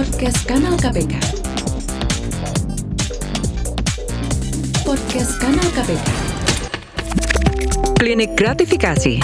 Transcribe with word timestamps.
Podcast 0.00 0.48
Kanal 0.48 0.80
KPK. 0.80 1.12
Podcast 4.80 5.32
Kanal 5.36 5.68
KPK. 5.76 6.08
Klinik 8.00 8.32
gratifikasi. 8.32 9.20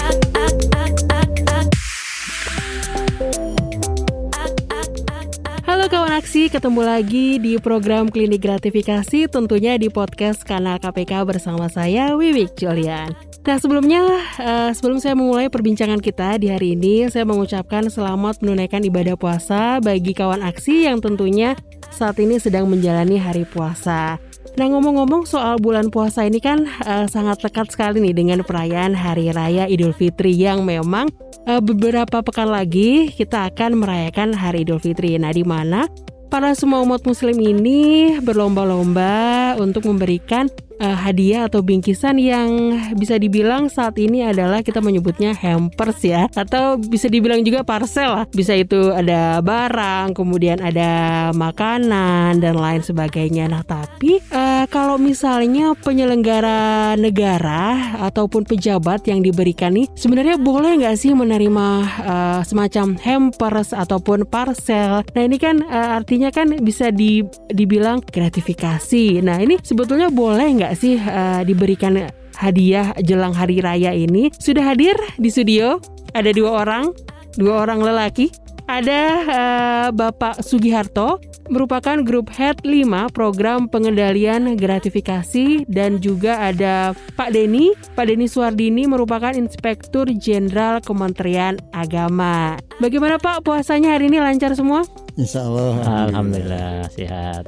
Halo 5.64 5.89
kawan 5.89 6.12
aksi, 6.12 6.52
ketemu 6.52 6.84
lagi 6.84 7.40
di 7.40 7.56
program 7.56 8.12
Klinik 8.12 8.45
Gratifikasi 8.45 9.32
tentunya 9.32 9.80
di 9.80 9.88
podcast 9.88 10.45
Kanal 10.45 10.77
KPK 10.77 11.24
bersama 11.24 11.72
saya 11.72 12.12
Wiwik 12.20 12.52
Julian. 12.52 13.25
Nah 13.46 13.62
sebelumnya, 13.62 14.02
uh, 14.42 14.74
sebelum 14.74 14.98
saya 14.98 15.14
memulai 15.14 15.46
perbincangan 15.46 16.02
kita 16.02 16.34
di 16.42 16.50
hari 16.50 16.74
ini, 16.74 17.06
saya 17.06 17.22
mengucapkan 17.22 17.86
selamat 17.86 18.42
menunaikan 18.42 18.82
ibadah 18.82 19.14
puasa 19.14 19.78
bagi 19.78 20.10
kawan 20.18 20.42
aksi 20.42 20.91
yang 20.91 20.98
tentunya 20.98 21.54
saat 21.95 22.18
ini 22.18 22.42
sedang 22.42 22.66
menjalani 22.66 23.23
hari 23.23 23.46
puasa. 23.46 24.18
Nah 24.59 24.66
ngomong-ngomong 24.66 25.30
soal 25.30 25.62
bulan 25.62 25.95
puasa 25.95 26.27
ini 26.27 26.42
kan 26.42 26.66
uh, 26.90 27.06
sangat 27.06 27.38
dekat 27.38 27.70
sekali 27.70 28.02
nih 28.02 28.18
dengan 28.18 28.42
perayaan 28.42 28.98
Hari 28.98 29.30
Raya 29.30 29.70
Idul 29.70 29.95
Fitri 29.95 30.34
yang 30.34 30.66
memang 30.66 31.06
uh, 31.46 31.62
beberapa 31.62 32.26
pekan 32.26 32.51
lagi 32.51 33.15
kita 33.15 33.46
akan 33.54 33.78
merayakan 33.78 34.34
Hari 34.34 34.66
Idul 34.66 34.82
Fitri. 34.82 35.15
Nah 35.23 35.30
di 35.30 35.46
mana 35.46 35.87
para 36.34 36.51
semua 36.59 36.82
umat 36.82 37.06
Muslim 37.06 37.38
ini 37.38 38.10
berlomba-lomba 38.18 39.54
untuk 39.60 39.87
memberikan 39.87 40.51
uh, 40.80 40.97
hadiah 40.97 41.48
atau 41.48 41.61
bingkisan 41.62 42.16
yang 42.21 42.79
bisa 42.97 43.16
dibilang 43.21 43.69
saat 43.69 43.97
ini 44.01 44.25
adalah 44.27 44.61
kita 44.65 44.80
menyebutnya 44.80 45.37
hampers 45.37 46.01
ya. 46.02 46.29
Atau 46.35 46.80
bisa 46.80 47.07
dibilang 47.07 47.45
juga 47.45 47.62
parcel 47.62 48.23
lah. 48.23 48.25
Bisa 48.33 48.57
itu 48.57 48.93
ada 48.93 49.41
barang 49.41 50.16
kemudian 50.16 50.59
ada 50.61 51.30
makanan 51.33 52.41
dan 52.41 52.57
lain 52.57 52.83
sebagainya. 52.83 53.46
Nah 53.46 53.63
tapi 53.63 54.18
uh, 54.33 54.65
kalau 54.68 54.96
misalnya 54.96 55.77
penyelenggara 55.79 56.95
negara 56.99 57.96
ataupun 58.02 58.49
pejabat 58.49 59.07
yang 59.07 59.21
diberikan 59.23 59.77
nih 59.77 59.87
sebenarnya 59.95 60.40
boleh 60.40 60.80
nggak 60.83 60.96
sih 60.99 61.13
menerima 61.13 61.68
uh, 62.02 62.40
semacam 62.43 62.96
hampers 62.99 63.71
ataupun 63.77 64.27
parcel? 64.27 65.05
Nah 65.15 65.22
ini 65.22 65.37
kan 65.37 65.62
uh, 65.62 66.00
artinya 66.00 66.33
kan 66.33 66.56
bisa 66.61 66.91
di, 66.91 67.22
dibilang 67.53 68.03
gratifikasi. 68.03 69.21
Nah 69.22 69.38
ini 69.38 69.61
sebetulnya 69.62 70.09
boleh 70.11 70.47
nggak 70.62 70.66
nggak 70.66 70.75
sih 70.82 70.98
uh, 70.98 71.47
diberikan 71.47 72.10
hadiah 72.34 72.91
jelang 73.06 73.31
hari 73.31 73.62
raya 73.62 73.94
ini? 73.94 74.34
Sudah 74.34 74.75
hadir 74.75 74.98
di 75.14 75.31
studio 75.31 75.78
ada 76.10 76.34
dua 76.34 76.66
orang, 76.66 76.91
dua 77.38 77.62
orang 77.62 77.86
lelaki. 77.86 78.34
Ada 78.66 79.03
uh, 79.31 79.88
Bapak 79.94 80.42
Sugiharto 80.42 81.22
merupakan 81.47 82.03
grup 82.03 82.34
head 82.34 82.59
5 82.66 83.14
program 83.14 83.70
pengendalian 83.70 84.59
gratifikasi 84.59 85.62
dan 85.70 86.03
juga 86.03 86.50
ada 86.50 86.91
Pak 87.14 87.31
Deni, 87.31 87.70
Pak 87.94 88.10
Deni 88.10 88.26
Suardini 88.26 88.91
merupakan 88.91 89.31
Inspektur 89.38 90.10
Jenderal 90.10 90.82
Kementerian 90.82 91.62
Agama. 91.70 92.59
Bagaimana 92.82 93.22
Pak 93.22 93.47
puasanya 93.47 93.94
hari 93.94 94.10
ini 94.10 94.19
lancar 94.19 94.50
semua? 94.59 94.82
Insya 95.14 95.47
Allah. 95.47 96.10
Alhamdulillah 96.10 96.91
sehat. 96.91 97.47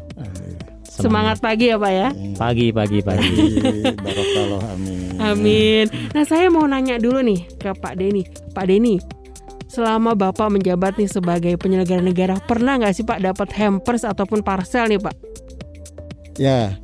Semangat 0.99 1.39
pagi 1.39 1.71
ya 1.71 1.79
Pak 1.79 1.93
ya. 1.95 2.09
Pagi 2.35 2.75
pagi 2.75 2.99
pagi. 2.99 3.31
Barokallah 4.05 4.63
amin. 4.75 4.99
Amin. 5.23 5.85
Nah 6.11 6.25
saya 6.27 6.51
mau 6.51 6.67
nanya 6.67 6.99
dulu 6.99 7.23
nih 7.23 7.47
ke 7.55 7.71
Pak 7.71 7.95
Denny. 7.95 8.27
Pak 8.51 8.67
Denny, 8.67 8.99
selama 9.71 10.19
Bapak 10.19 10.51
menjabat 10.51 10.99
nih 10.99 11.07
sebagai 11.07 11.55
penyelenggara 11.55 12.03
negara, 12.03 12.35
pernah 12.43 12.83
nggak 12.83 12.95
sih 12.99 13.07
Pak 13.07 13.23
dapat 13.23 13.49
hampers 13.55 14.03
ataupun 14.03 14.43
parcel 14.43 14.91
nih 14.91 14.99
Pak? 14.99 15.15
Ya, 16.39 16.75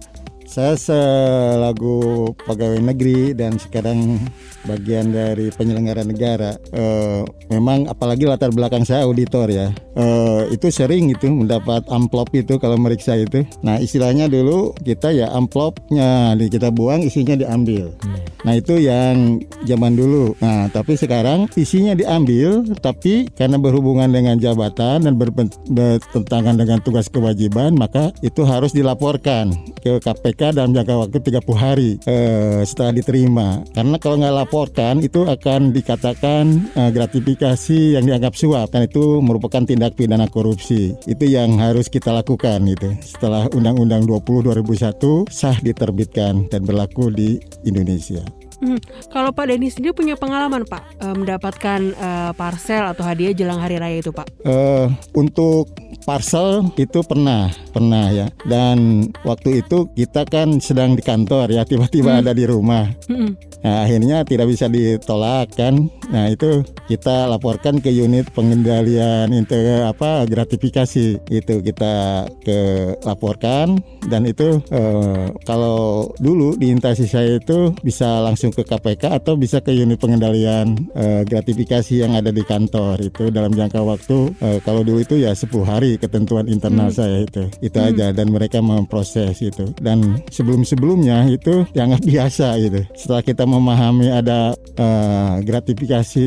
saya 0.47 0.79
selagu 0.79 2.31
pegawai 2.47 2.79
negeri 2.79 3.35
dan 3.35 3.59
sekarang 3.59 4.23
bagian 4.69 5.13
dari 5.13 5.49
penyelenggara 5.53 6.05
negara. 6.05 6.57
Uh, 6.73 7.25
memang 7.49 7.89
apalagi 7.89 8.29
latar 8.29 8.51
belakang 8.53 8.85
saya 8.85 9.05
auditor 9.07 9.49
ya, 9.49 9.73
uh, 9.97 10.49
itu 10.51 10.69
sering 10.69 11.13
itu 11.13 11.29
mendapat 11.29 11.85
amplop 11.89 12.33
itu 12.35 12.57
kalau 12.61 12.77
meriksa 12.81 13.17
itu. 13.17 13.45
Nah 13.65 13.79
istilahnya 13.79 14.29
dulu 14.29 14.77
kita 14.83 15.13
ya 15.13 15.31
amplopnya 15.33 16.37
kita 16.37 16.69
buang 16.73 17.05
isinya 17.05 17.37
diambil. 17.39 17.93
Hmm. 18.03 18.21
Nah 18.45 18.55
itu 18.59 18.77
yang 18.81 19.41
zaman 19.65 19.97
dulu. 19.97 20.37
Nah 20.41 20.69
tapi 20.73 20.97
sekarang 20.99 21.49
isinya 21.57 21.97
diambil, 21.97 22.65
tapi 22.81 23.29
karena 23.33 23.57
berhubungan 23.61 24.11
dengan 24.11 24.37
jabatan 24.41 25.05
dan 25.05 25.15
bertentangan 25.17 26.57
dengan 26.59 26.79
tugas 26.85 27.09
kewajiban, 27.09 27.77
maka 27.77 28.11
itu 28.21 28.43
harus 28.45 28.73
dilaporkan 28.73 29.53
ke 29.81 30.01
KPK 30.01 30.57
dalam 30.57 30.73
jangka 30.73 30.95
waktu 30.97 31.19
30 31.21 31.45
hari 31.57 31.91
eh, 32.09 32.61
setelah 32.65 32.93
diterima. 32.97 33.49
Karena 33.73 33.97
kalau 34.01 34.21
nggak 34.21 34.35
laporkan 34.55 35.03
itu 35.03 35.27
akan 35.27 35.75
dikatakan 35.75 36.71
eh, 36.79 36.91
gratifikasi 36.95 37.99
yang 37.99 38.07
dianggap 38.07 38.39
suap 38.39 38.71
dan 38.71 38.87
itu 38.87 39.19
merupakan 39.19 39.67
tindak 39.67 39.99
pidana 39.99 40.31
korupsi. 40.31 40.95
Itu 41.11 41.27
yang 41.27 41.59
harus 41.59 41.91
kita 41.91 42.15
lakukan 42.15 42.63
itu. 42.63 42.95
Setelah 43.03 43.51
Undang-Undang 43.51 44.07
20 44.07 44.55
2001 44.55 45.27
sah 45.27 45.59
diterbitkan 45.59 46.47
dan 46.55 46.63
berlaku 46.63 47.11
di 47.11 47.43
Indonesia. 47.67 48.23
Hmm. 48.63 48.79
Kalau 49.11 49.31
Pak 49.35 49.51
Denny 49.51 49.69
sendiri 49.71 49.95
punya 49.95 50.15
pengalaman 50.15 50.67
Pak 50.67 50.83
eh, 51.01 51.15
mendapatkan 51.15 51.81
uh, 51.97 52.33
parcel 52.37 52.91
atau 52.91 53.03
hadiah 53.07 53.35
jelang 53.35 53.59
hari 53.59 53.79
raya 53.79 53.99
itu 53.99 54.15
Pak? 54.15 54.27
Uh, 54.45 54.91
untuk 55.15 55.71
parcel 56.05 56.69
itu 56.77 57.01
pernah 57.03 57.51
pernah 57.75 58.13
ya 58.13 58.27
dan 58.47 59.09
waktu 59.27 59.65
itu 59.65 59.91
kita 59.97 60.23
kan 60.29 60.61
sedang 60.63 60.95
di 60.95 61.03
kantor 61.03 61.51
ya 61.51 61.67
tiba-tiba 61.67 62.15
hmm. 62.15 62.21
ada 62.23 62.33
di 62.37 62.45
rumah 62.47 62.87
hmm. 63.11 63.31
nah, 63.65 63.83
akhirnya 63.83 64.23
tidak 64.23 64.47
bisa 64.47 64.71
ditolak 64.71 65.51
kan 65.57 65.91
nah 66.13 66.31
itu 66.31 66.63
kita 66.87 67.27
laporkan 67.27 67.81
ke 67.81 67.91
unit 67.91 68.31
pengendalian 68.37 69.33
itu 69.33 69.57
apa 69.83 70.29
gratifikasi 70.29 71.19
itu 71.27 71.55
kita 71.65 72.29
ke 72.45 72.93
laporkan 73.03 73.81
dan 74.07 74.29
itu 74.29 74.61
eh, 74.71 75.33
kalau 75.49 76.13
dulu 76.21 76.55
di 76.61 76.71
intasi 76.71 77.09
saya 77.09 77.41
itu 77.41 77.73
bisa 77.81 78.21
langsung 78.21 78.53
ke 78.55 78.63
KPK 78.63 79.19
atau 79.19 79.35
bisa 79.35 79.59
ke 79.59 79.75
unit 79.75 79.99
pengendalian 79.99 80.79
eh, 80.95 81.23
gratifikasi 81.27 82.07
yang 82.07 82.15
ada 82.15 82.31
di 82.31 82.47
kantor. 82.47 83.03
Itu 83.03 83.35
dalam 83.35 83.53
jangka 83.53 83.81
waktu 83.83 84.19
eh, 84.39 84.59
kalau 84.63 84.87
dulu 84.87 85.03
itu 85.03 85.19
ya 85.19 85.35
10 85.35 85.51
hari 85.67 85.99
ketentuan 85.99 86.47
internal 86.47 86.89
hmm. 86.89 86.97
saya 86.97 87.27
itu. 87.27 87.51
Itu 87.59 87.79
hmm. 87.83 87.89
aja 87.91 88.07
dan 88.15 88.31
mereka 88.31 88.63
memproses 88.63 89.43
itu. 89.43 89.75
Dan 89.83 90.23
sebelum 90.31 90.63
sebelumnya 90.63 91.27
itu 91.27 91.67
yang 91.79 91.99
biasa 91.99 92.57
gitu. 92.63 92.87
Setelah 92.95 93.23
kita 93.27 93.45
memahami 93.45 94.15
ada 94.15 94.55
uh, 94.79 95.43
gratifikasi 95.43 96.23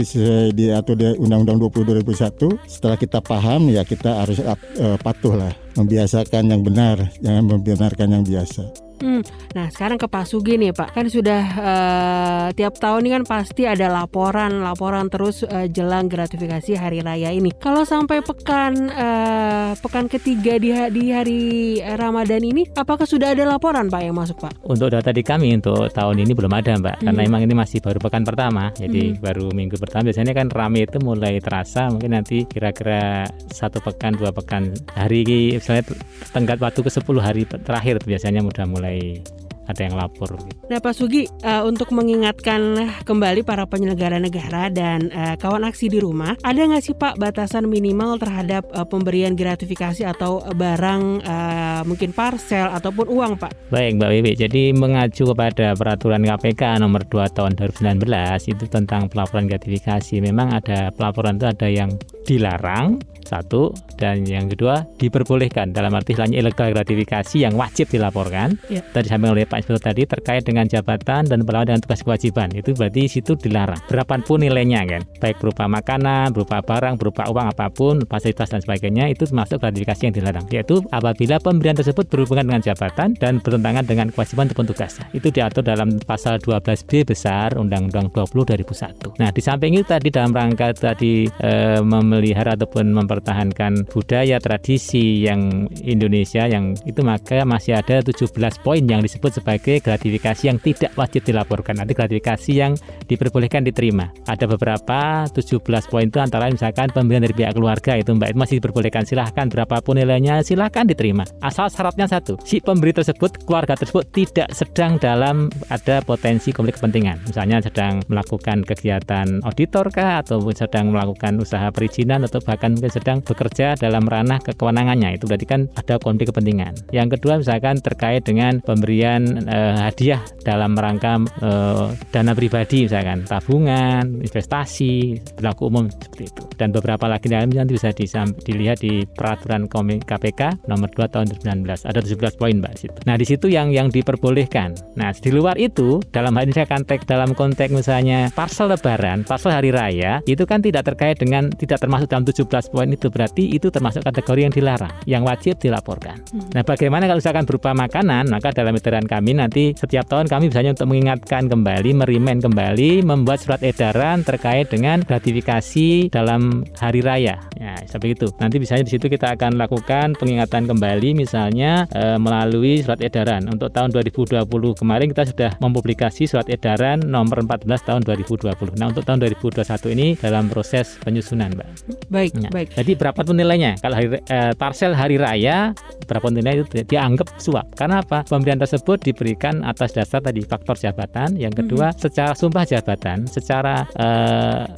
di 0.51 0.65
atau 0.69 0.93
di 0.93 1.15
Undang-Undang 1.15 1.71
20 1.71 2.03
2001 2.03 2.67
setelah 2.67 2.97
kita 2.99 3.23
paham 3.23 3.71
ya 3.71 3.87
kita 3.87 4.27
harus 4.27 4.43
uh, 4.43 4.99
patuh 4.99 5.39
lah. 5.39 5.53
Membiasakan 5.77 6.49
yang 6.49 6.65
benar 6.65 6.97
jangan 7.21 7.45
membenarkan 7.45 8.09
yang 8.09 8.25
biasa 8.25 8.86
Hmm. 8.97 9.21
Nah 9.53 9.69
sekarang 9.69 10.01
ke 10.01 10.09
Pak 10.09 10.25
Sugi 10.25 10.57
nih 10.57 10.73
Pak 10.73 10.97
kan 10.97 11.05
sudah 11.07 11.43
uh, 11.61 12.47
tiap 12.57 12.81
tahun 12.81 13.05
ini 13.05 13.21
kan 13.21 13.23
pasti 13.29 13.69
ada 13.69 13.87
laporan 13.87 14.65
laporan 14.65 15.07
terus 15.07 15.45
uh, 15.45 15.69
jelang 15.69 16.09
gratifikasi 16.09 16.73
hari 16.73 17.05
raya 17.05 17.29
ini. 17.29 17.53
Kalau 17.61 17.85
sampai 17.85 18.25
pekan 18.25 18.89
uh, 18.89 19.77
pekan 19.77 20.09
ketiga 20.09 20.57
di, 20.57 20.73
di 20.93 21.03
hari 21.13 21.41
Ramadan 21.83 22.41
ini, 22.41 22.65
apakah 22.73 23.05
sudah 23.05 23.37
ada 23.37 23.45
laporan 23.45 23.87
Pak 23.87 24.01
yang 24.01 24.17
masuk 24.17 24.41
Pak? 24.41 24.65
Untuk 24.65 24.89
data 24.89 25.13
di 25.13 25.21
kami 25.21 25.53
untuk 25.53 25.93
tahun 25.93 26.23
ini 26.25 26.33
belum 26.33 26.53
ada 26.53 26.73
Mbak, 26.77 26.95
hmm. 26.99 27.05
karena 27.05 27.21
emang 27.21 27.41
ini 27.45 27.53
masih 27.53 27.79
baru 27.79 28.01
pekan 28.01 28.25
pertama, 28.25 28.73
jadi 28.75 29.13
hmm. 29.13 29.21
baru 29.21 29.53
minggu 29.53 29.77
pertama. 29.77 30.09
Biasanya 30.09 30.33
kan 30.33 30.47
rame 30.49 30.87
itu 30.87 30.97
mulai 31.03 31.37
terasa 31.37 31.89
mungkin 31.93 32.17
nanti 32.17 32.47
kira-kira 32.49 33.27
satu 33.51 33.79
pekan 33.83 34.15
dua 34.17 34.33
pekan 34.33 34.73
hari 34.95 35.27
misalnya 35.57 35.83
tenggat 36.31 36.59
waktu 36.63 36.79
ke 36.83 36.91
10 36.91 37.03
hari 37.19 37.43
terakhir 37.43 37.99
biasanya 38.03 38.41
mudah 38.45 38.65
mulai 38.69 38.86
mulai 38.87 39.19
ada 39.67 39.83
yang 39.83 39.99
lapor. 39.99 40.31
Nah 40.71 40.79
Pak 40.79 40.95
Sugi, 40.95 41.27
uh, 41.43 41.67
untuk 41.67 41.91
mengingatkan 41.91 42.87
kembali 43.03 43.43
para 43.43 43.67
penyelenggara 43.67 44.15
negara 44.15 44.71
dan 44.71 45.11
uh, 45.11 45.35
kawan 45.35 45.67
aksi 45.67 45.91
di 45.91 45.99
rumah, 45.99 46.39
ada 46.39 46.55
nggak 46.55 46.79
sih 46.79 46.95
Pak 46.95 47.19
batasan 47.19 47.67
minimal 47.67 48.15
terhadap 48.15 48.63
uh, 48.71 48.87
pemberian 48.87 49.35
gratifikasi 49.35 50.07
atau 50.07 50.39
barang 50.55 51.19
uh, 51.19 51.81
mungkin 51.83 52.15
parcel 52.15 52.71
ataupun 52.71 53.11
uang 53.11 53.35
Pak? 53.35 53.67
Baik 53.67 53.99
Mbak 53.99 54.09
Wiwi, 54.15 54.31
jadi 54.39 54.63
mengacu 54.71 55.27
kepada 55.35 55.75
peraturan 55.75 56.23
KPK 56.23 56.79
nomor 56.79 57.03
2 57.03 57.35
tahun 57.35 57.59
2019 57.59 58.07
itu 58.47 58.65
tentang 58.71 59.11
pelaporan 59.11 59.51
gratifikasi, 59.51 60.23
memang 60.23 60.63
ada 60.63 60.95
pelaporan 60.95 61.35
itu 61.35 61.43
ada 61.43 61.67
yang 61.67 61.91
dilarang 62.23 63.03
satu 63.27 63.75
dan 63.99 64.23
yang 64.23 64.47
kedua 64.47 64.87
diperbolehkan 64.95 65.75
dalam 65.75 65.91
arti 65.91 66.15
hanya 66.15 66.39
ilegal 66.39 66.71
gratifikasi 66.71 67.35
yang 67.43 67.59
wajib 67.59 67.91
dilaporkan. 67.91 68.55
Ya. 68.71 68.79
Tadi 68.81 69.11
disampaikan 69.11 69.35
oleh 69.35 69.43
Pak 69.43 69.57
Inspektur 69.59 69.83
tadi 69.83 70.03
terkait 70.07 70.43
dengan 70.47 70.65
jabatan 70.65 71.27
dan 71.27 71.43
perlawanan 71.43 71.77
dengan 71.77 71.81
tugas 71.83 72.01
kewajiban 72.05 72.49
itu 72.55 72.71
berarti 72.71 73.03
situ 73.11 73.35
dilarang. 73.35 73.79
Berapapun 73.91 74.45
nilainya 74.45 74.87
kan, 74.87 75.01
baik 75.19 75.43
berupa 75.43 75.67
makanan, 75.67 76.31
berupa 76.31 76.63
barang, 76.63 76.95
berupa 76.95 77.27
uang 77.27 77.47
apa 77.51 77.67
pun, 77.67 78.05
fasilitas 78.07 78.53
dan 78.53 78.61
sebagainya 78.63 79.11
itu 79.11 79.27
termasuk 79.27 79.59
gratifikasi 79.59 80.01
yang 80.07 80.15
dilarang. 80.15 80.45
Yaitu 80.53 80.79
apabila 80.93 81.41
pemberian 81.41 81.75
tersebut 81.75 82.07
berhubungan 82.07 82.47
dengan 82.47 82.61
jabatan 82.63 83.17
dan 83.17 83.43
bertentangan 83.43 83.83
dengan 83.83 84.07
kewajiban 84.13 84.47
ataupun 84.47 84.67
tugasnya. 84.71 85.05
Itu 85.11 85.33
diatur 85.33 85.65
dalam 85.65 85.99
pasal 85.99 86.39
12B 86.39 87.03
besar 87.03 87.57
Undang-Undang 87.57 88.13
20 88.13 88.47
2001. 88.47 89.19
Nah, 89.19 89.29
di 89.33 89.41
samping 89.41 89.75
itu 89.75 89.85
tadi 89.87 90.07
dalam 90.13 90.31
rangka 90.31 90.71
tadi 90.71 91.27
e, 91.27 91.51
memelihara 91.81 92.53
ataupun 92.53 92.93
mempertahankan 93.17 93.89
budaya 93.89 94.37
tradisi 94.37 95.25
yang 95.25 95.65
Indonesia 95.81 96.45
yang 96.45 96.77
itu 96.85 97.01
maka 97.01 97.41
masih 97.49 97.73
ada 97.73 98.05
17 98.05 98.29
poin 98.61 98.85
yang 98.85 99.01
disebut 99.01 99.41
sebagai 99.41 99.81
gratifikasi 99.81 100.45
yang 100.45 100.61
tidak 100.61 100.93
wajib 100.93 101.25
dilaporkan. 101.25 101.81
Nanti 101.81 101.97
gratifikasi 101.97 102.51
yang 102.53 102.77
diperbolehkan 103.09 103.65
diterima. 103.65 104.13
Ada 104.29 104.45
beberapa 104.45 105.25
17 105.33 105.57
poin 105.89 106.05
itu 106.05 106.21
antara 106.21 106.45
misalkan 106.53 106.93
pemberian 106.93 107.25
dari 107.25 107.33
pihak 107.33 107.57
keluarga 107.57 107.97
itu 107.97 108.13
Mbak 108.13 108.29
itu 108.29 108.37
masih 108.37 108.55
diperbolehkan 108.61 109.03
silahkan 109.09 109.49
berapapun 109.49 109.97
nilainya 109.97 110.45
silahkan 110.45 110.85
diterima. 110.85 111.25
Asal 111.41 111.73
syaratnya 111.73 112.05
satu, 112.05 112.37
si 112.45 112.61
pemberi 112.61 112.93
tersebut 112.93 113.47
keluarga 113.49 113.73
tersebut 113.73 114.05
tidak 114.13 114.53
sedang 114.53 115.01
dalam 115.01 115.49
ada 115.73 116.05
potensi 116.05 116.53
konflik 116.53 116.77
kepentingan. 116.77 117.25
Misalnya 117.25 117.65
sedang 117.65 118.05
melakukan 118.05 118.61
kegiatan 118.61 119.41
auditor 119.41 119.89
kah 119.89 120.21
atau 120.21 120.37
sedang 120.53 120.93
melakukan 120.93 121.39
usaha 121.39 121.71
perizinan 121.71 122.27
atau 122.27 122.43
bahkan 122.43 122.75
mungkin 122.75 122.91
sedang 122.91 123.06
bekerja 123.23 123.79
dalam 123.79 124.03
ranah 124.05 124.43
kewenangannya 124.43 125.15
itu 125.15 125.25
berarti 125.25 125.47
kan 125.47 125.61
ada 125.79 125.95
konflik 125.99 126.29
kepentingan. 126.31 126.75
Yang 126.91 127.17
kedua 127.17 127.39
misalkan 127.39 127.79
terkait 127.79 128.27
dengan 128.27 128.59
pemberian 128.59 129.47
eh, 129.47 129.75
hadiah 129.87 130.21
dalam 130.43 130.75
rangka 130.75 131.23
eh, 131.39 131.85
dana 132.11 132.33
pribadi 132.35 132.85
misalkan 132.85 133.23
tabungan, 133.23 134.19
investasi, 134.19 135.19
berlaku 135.39 135.71
umum 135.71 135.85
seperti 135.87 136.23
itu. 136.27 136.43
Dan 136.59 136.75
beberapa 136.75 137.05
lagi 137.07 137.29
nanti 137.31 137.73
bisa 137.75 137.93
dilihat 137.93 138.81
di 138.81 139.05
peraturan 139.05 139.69
KPK 139.69 140.67
nomor 140.67 140.89
2 140.91 141.13
tahun 141.13 141.25
2019 141.43 141.87
ada 141.87 141.99
17 142.01 142.39
poin 142.39 142.55
Mbak 142.57 142.73
situ. 142.75 142.99
Nah, 143.05 143.15
di 143.15 143.25
situ 143.25 143.47
yang 143.51 143.69
yang 143.69 143.87
diperbolehkan. 143.93 144.73
Nah, 144.97 145.13
di 145.13 145.29
luar 145.29 145.55
itu 145.61 146.01
dalam 146.09 146.33
hal 146.33 146.49
ini 146.49 146.53
saya 146.55 146.67
konteks 146.69 147.03
dalam 147.05 147.31
konteks 147.37 147.71
misalnya 147.71 148.33
parcel 148.33 148.73
lebaran, 148.73 149.21
parcel 149.27 149.53
hari 149.53 149.69
raya 149.69 150.19
itu 150.25 150.43
kan 150.49 150.59
tidak 150.63 150.87
terkait 150.89 151.21
dengan 151.21 151.49
tidak 151.53 151.79
termasuk 151.83 152.09
dalam 152.09 152.25
17 152.25 152.73
poin 152.73 152.89
itu 152.97 153.13
berarti 153.13 153.53
itu 153.53 153.69
termasuk 153.69 154.01
kategori 154.01 154.49
yang 154.49 154.53
dilarang, 154.53 154.93
yang 155.05 155.21
wajib 155.21 155.61
dilaporkan. 155.61 156.17
Hmm. 156.33 156.49
Nah, 156.51 156.65
bagaimana 156.65 157.05
kalau 157.05 157.21
misalkan 157.21 157.45
berupa 157.45 157.71
makanan, 157.77 158.27
maka 158.33 158.49
dalam 158.51 158.73
edaran 158.73 159.05
kami 159.05 159.37
nanti 159.37 159.77
setiap 159.77 160.09
tahun 160.09 160.25
kami 160.25 160.49
misalnya 160.49 160.73
untuk 160.73 160.89
mengingatkan 160.89 161.45
kembali, 161.45 161.93
merimen 161.93 162.41
kembali, 162.41 163.05
membuat 163.05 163.39
surat 163.45 163.61
edaran 163.61 164.25
terkait 164.25 164.73
dengan 164.73 165.05
gratifikasi 165.05 166.09
dalam 166.09 166.65
hari 166.81 167.05
raya. 167.05 167.37
Ya, 167.57 167.77
seperti 167.85 168.17
itu. 168.17 168.27
Nanti 168.41 168.57
misalnya 168.57 168.89
di 168.89 168.91
situ 168.97 169.05
kita 169.07 169.37
akan 169.37 169.61
lakukan 169.61 170.17
pengingatan 170.17 170.65
kembali 170.65 171.13
misalnya 171.13 171.85
e, 171.93 172.17
melalui 172.17 172.81
surat 172.81 172.99
edaran. 173.03 173.45
Untuk 173.49 173.69
tahun 173.73 173.93
2020 173.93 174.47
kemarin 174.77 175.07
kita 175.13 175.23
sudah 175.29 175.51
mempublikasi 175.61 176.25
surat 176.25 176.47
edaran 176.49 177.03
nomor 177.05 177.43
14 177.45 177.67
tahun 177.83 178.01
2020. 178.05 178.79
Nah, 178.79 178.87
untuk 178.89 179.03
tahun 179.05 179.21
2021 179.21 179.93
ini 179.93 180.07
dalam 180.17 180.49
proses 180.49 180.97
penyusunan, 181.01 181.53
Mbak. 181.53 181.67
Baik, 182.07 182.31
ya. 182.39 182.49
baik. 182.49 182.67
Jadi 182.73 182.86
berapa 182.93 183.19
tuh 183.25 183.35
nilainya? 183.35 183.75
Kalau 183.81 183.97
hari, 183.97 184.21
e, 184.21 184.93
hari 184.93 185.15
raya 185.17 185.73
berapa 186.07 186.27
nilai 186.31 186.63
itu 186.63 186.85
dianggap 186.87 187.27
suap. 187.41 187.73
Karena 187.75 188.05
apa? 188.05 188.23
Pemberian 188.23 188.61
tersebut 188.61 189.01
diberikan 189.01 189.65
atas 189.65 189.97
dasar 189.97 190.23
tadi 190.23 190.45
faktor 190.45 190.79
jabatan. 190.79 191.35
Yang 191.35 191.65
kedua, 191.65 191.91
hmm. 191.91 191.97
secara 191.99 192.31
sumpah 192.37 192.63
jabatan, 192.63 193.27
secara 193.27 193.83
e, 193.97 194.07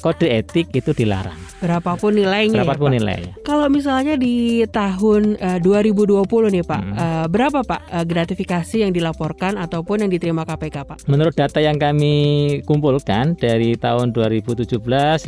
kode 0.01 0.29
etik 0.31 0.71
itu 0.73 0.95
dilarang. 0.95 1.37
Berapapun 1.59 2.15
nilainya. 2.15 2.63
Ya, 2.63 2.65
Berapapun 2.65 2.95
ya, 2.95 3.03
nilainya. 3.03 3.31
Kalau 3.43 3.67
misalnya 3.67 4.15
di 4.15 4.63
tahun 4.69 5.35
uh, 5.41 5.59
2020 5.59 6.55
nih 6.55 6.63
Pak, 6.63 6.81
hmm. 6.81 6.95
uh, 6.95 7.25
berapa 7.27 7.59
Pak 7.65 7.81
uh, 7.91 8.05
gratifikasi 8.07 8.75
yang 8.79 8.95
dilaporkan 8.95 9.59
ataupun 9.59 10.07
yang 10.07 10.11
diterima 10.11 10.47
KPK 10.47 10.77
Pak? 10.87 10.97
Menurut 11.11 11.35
data 11.35 11.59
yang 11.59 11.75
kami 11.75 12.15
kumpulkan 12.63 13.35
dari 13.35 13.75
tahun 13.75 14.15
2017, 14.15 14.79
18, 14.79 15.27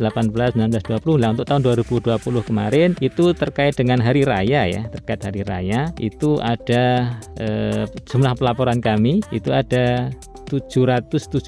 20, 0.56 1.20
lah 1.20 1.28
untuk 1.36 1.44
tahun 1.44 1.60
2020 1.60 2.48
kemarin 2.48 2.61
itu 3.02 3.32
terkait 3.34 3.74
dengan 3.74 3.98
hari 3.98 4.22
raya 4.22 4.68
ya, 4.68 4.82
terkait 4.92 5.24
hari 5.24 5.42
raya 5.42 5.90
itu 5.98 6.38
ada 6.38 7.16
uh, 7.40 7.88
jumlah 8.06 8.36
pelaporan 8.38 8.78
kami 8.78 9.24
itu 9.34 9.50
ada 9.50 10.12
772 10.52 11.42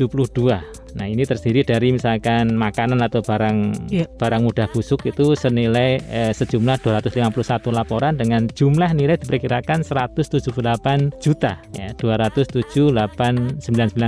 Nah 0.94 1.10
ini 1.10 1.26
terdiri 1.26 1.66
dari 1.66 1.90
misalkan 1.90 2.54
makanan 2.54 3.02
atau 3.02 3.20
barang 3.20 3.90
yeah. 3.90 4.06
barang 4.14 4.46
mudah 4.46 4.70
busuk 4.70 5.02
itu 5.10 5.34
senilai 5.34 5.98
eh, 6.06 6.30
sejumlah 6.30 6.86
251 6.86 7.34
laporan 7.74 8.14
dengan 8.14 8.46
jumlah 8.46 8.94
nilai 8.94 9.18
diperkirakan 9.18 9.82
178 9.82 11.18
juta 11.18 11.58
ya 11.74 11.90
207.899 11.98 12.94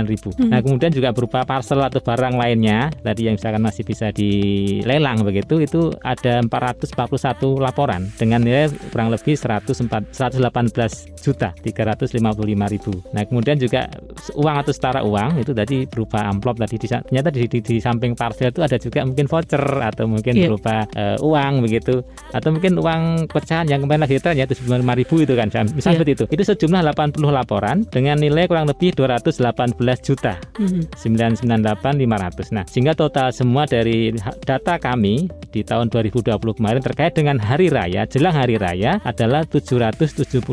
ribu. 0.07 0.31
Hmm. 0.39 0.55
Nah 0.55 0.63
kemudian 0.63 0.95
juga 0.95 1.11
berupa 1.11 1.43
parcel 1.43 1.83
atau 1.83 1.99
barang 1.99 2.39
lainnya 2.39 2.87
tadi 3.03 3.27
yang 3.27 3.35
misalkan 3.35 3.63
masih 3.63 3.83
bisa 3.83 4.15
dilelang 4.15 5.27
begitu 5.27 5.59
itu 5.59 5.91
ada 6.07 6.39
441 6.39 7.59
laporan 7.59 8.07
dengan 8.15 8.39
nilai 8.39 8.71
kurang 8.95 9.11
lebih 9.11 9.35
104, 9.35 10.15
118 10.15 11.19
juta 11.19 11.51
355 11.59 12.23
ribu. 12.71 12.95
Nah 13.11 13.27
kemudian 13.27 13.59
juga 13.59 13.91
uang 14.39 14.55
atau 14.63 14.71
setara 14.71 15.03
uang 15.03 15.43
itu 15.43 15.51
tadi 15.51 15.83
berupa 15.83 16.23
amplop 16.23 16.63
tadi 16.63 16.76
di, 16.77 16.87
ternyata 16.87 17.29
di, 17.33 17.49
di, 17.49 17.59
di 17.61 17.75
samping 17.81 18.13
parcel 18.13 18.53
itu 18.53 18.61
ada 18.63 18.77
juga 18.77 19.03
mungkin 19.03 19.25
voucher 19.25 19.61
atau 19.61 20.05
mungkin 20.05 20.33
yeah. 20.33 20.47
berupa 20.49 20.85
uh, 20.93 21.17
uang 21.19 21.65
begitu. 21.65 22.01
Atau 22.31 22.53
mungkin 22.53 22.77
uang 22.79 23.27
pecahan 23.29 23.65
yang 23.67 23.83
kemarin 23.83 24.05
lagi 24.05 24.21
tren 24.21 24.37
ya 24.37 24.45
lima 24.47 24.93
ribu 24.93 25.21
itu 25.21 25.33
kan 25.33 25.49
misalnya 25.49 25.75
yeah. 25.75 25.93
seperti 25.97 26.11
itu. 26.13 26.25
Itu 26.31 26.43
sejumlah 26.53 26.81
80 26.93 27.19
laporan 27.29 27.83
dengan 27.89 28.21
nilai 28.21 28.45
kurang 28.45 28.69
lebih 28.69 28.93
218 28.95 29.75
juta. 30.01 30.37
Mm-hmm. 30.57 30.97
998 30.97 32.03
500 32.03 32.55
nah 32.55 32.65
sehingga 32.67 32.93
total 32.97 33.29
semua 33.31 33.63
dari 33.65 34.13
data 34.43 34.77
kami 34.77 35.29
di 35.51 35.61
tahun 35.63 35.89
2020 35.89 36.37
kemarin 36.37 36.81
terkait 36.83 37.13
dengan 37.15 37.37
hari 37.39 37.69
raya 37.71 38.05
jelang 38.09 38.35
hari 38.35 38.59
raya 38.59 38.99
adalah 39.05 39.45
772 39.45 40.43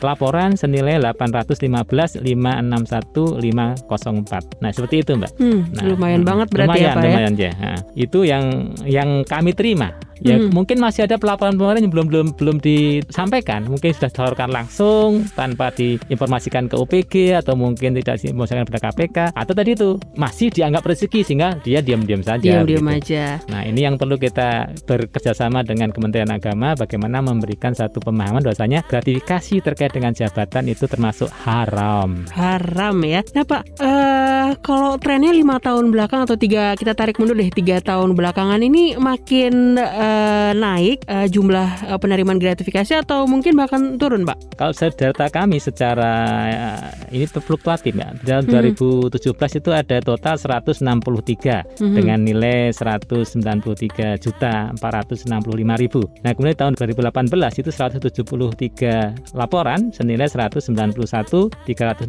laporan 0.00 0.54
senilai 0.54 1.00
815 1.00 2.22
561 2.22 3.42
504 3.42 4.62
nah 4.62 4.70
seperti 4.70 5.04
itu 5.04 5.12
mbak 5.16 5.25
Hmm, 5.34 5.60
nah, 5.74 5.84
lumayan 5.90 6.22
hmm, 6.22 6.30
banget 6.30 6.48
berarti 6.54 6.78
lumayan, 6.78 6.86
ya 6.86 6.96
Pak 6.96 7.02
ya? 7.02 7.08
lumayan 7.10 7.34
ya. 7.34 7.52
Nah, 7.58 7.78
itu 7.98 8.18
yang 8.22 8.44
yang 8.86 9.10
kami 9.26 9.50
terima 9.52 9.88
Ya 10.24 10.40
hmm. 10.40 10.48
mungkin 10.52 10.80
masih 10.80 11.04
ada 11.04 11.20
pelaporan-pelaporan 11.20 11.84
yang 11.84 11.92
belum 11.92 12.08
belum 12.08 12.26
belum 12.40 12.56
disampaikan, 12.64 13.68
mungkin 13.68 13.92
sudah 13.92 14.08
disalurkan 14.08 14.48
langsung 14.48 15.28
tanpa 15.36 15.68
diinformasikan 15.76 16.72
ke 16.72 16.74
OPG 16.80 17.14
atau 17.36 17.52
mungkin 17.52 17.92
tidak 18.00 18.24
diinformasikan 18.24 18.64
kepada 18.64 18.80
KPK 18.88 19.18
atau 19.36 19.52
tadi 19.52 19.70
itu 19.76 20.00
masih 20.16 20.48
dianggap 20.48 20.88
rezeki 20.88 21.20
sehingga 21.20 21.60
dia 21.60 21.84
diam-diam 21.84 22.24
saja. 22.24 22.40
Diam-diam 22.40 22.88
gitu. 22.88 22.96
aja. 22.96 23.24
Nah 23.52 23.68
ini 23.68 23.84
yang 23.84 24.00
perlu 24.00 24.16
kita 24.16 24.72
bekerjasama 24.88 25.60
dengan 25.68 25.92
Kementerian 25.92 26.32
Agama 26.32 26.72
bagaimana 26.72 27.20
memberikan 27.20 27.76
satu 27.76 28.00
pemahaman 28.00 28.40
bahwasanya 28.40 28.88
gratifikasi 28.88 29.60
terkait 29.60 29.92
dengan 29.92 30.16
jabatan 30.16 30.64
itu 30.72 30.88
termasuk 30.88 31.28
haram. 31.44 32.24
Haram 32.32 32.96
ya. 33.04 33.20
Nah 33.36 33.44
Pak, 33.44 33.62
uh, 33.84 34.50
kalau 34.64 34.96
trennya 35.16 35.32
lima 35.32 35.56
tahun 35.56 35.96
belakang 35.96 36.28
atau 36.28 36.36
tiga 36.36 36.76
kita 36.76 36.92
tarik 36.92 37.16
mundur 37.16 37.40
deh 37.40 37.48
tiga 37.48 37.80
tahun 37.80 38.12
belakangan 38.12 38.60
ini 38.60 39.00
makin 39.00 39.80
uh, 39.80 40.52
naik 40.52 41.08
uh, 41.08 41.24
jumlah 41.24 41.88
uh, 41.88 41.96
penerimaan 41.96 42.36
gratifikasi 42.36 43.00
atau 43.00 43.24
mungkin 43.24 43.56
bahkan 43.56 43.96
turun, 43.96 44.28
Pak? 44.28 44.60
Kalau 44.60 44.76
data 44.76 45.32
kami 45.32 45.56
secara 45.56 46.12
uh, 46.52 46.92
ini 47.16 47.24
fluktuatif 47.24 47.96
ya. 47.96 48.12
Dalam 48.28 48.44
hmm. 48.44 48.76
2017 49.08 49.64
itu 49.64 49.70
ada 49.72 49.96
total 50.04 50.36
163 50.36 50.84
hmm. 50.84 51.96
dengan 51.96 52.20
nilai 52.20 52.68
193 52.76 54.20
juta 54.20 54.68
465 54.76 55.32
ribu. 55.80 56.04
Nah 56.28 56.36
kemudian 56.36 56.60
tahun 56.60 56.76
2018 56.76 57.64
itu 57.64 57.70
173 57.72 59.32
laporan 59.32 59.88
senilai 59.96 60.28
191 60.28 60.92
340 60.92 62.04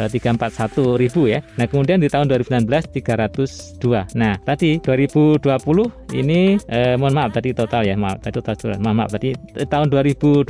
eh, 0.00 0.08
341 0.08 0.96
ribu 0.96 1.28
ya. 1.28 1.44
Nah 1.60 1.68
kemudian 1.68 2.00
di 2.00 2.08
tahun 2.08 2.37
2019 2.38 2.94
302. 2.94 4.14
Nah 4.14 4.34
tadi 4.42 4.78
2020 4.82 6.08
ini 6.16 6.56
eh, 6.68 6.94
mohon 6.96 7.12
maaf 7.12 7.30
tadi 7.36 7.52
total 7.52 7.84
ya 7.84 7.94
maaf 7.96 8.20
tadi 8.24 8.40
total 8.40 8.56
maaf, 8.80 8.96
maaf 8.96 9.10
tadi 9.12 9.36
tahun 9.68 9.86
2020 9.92 10.48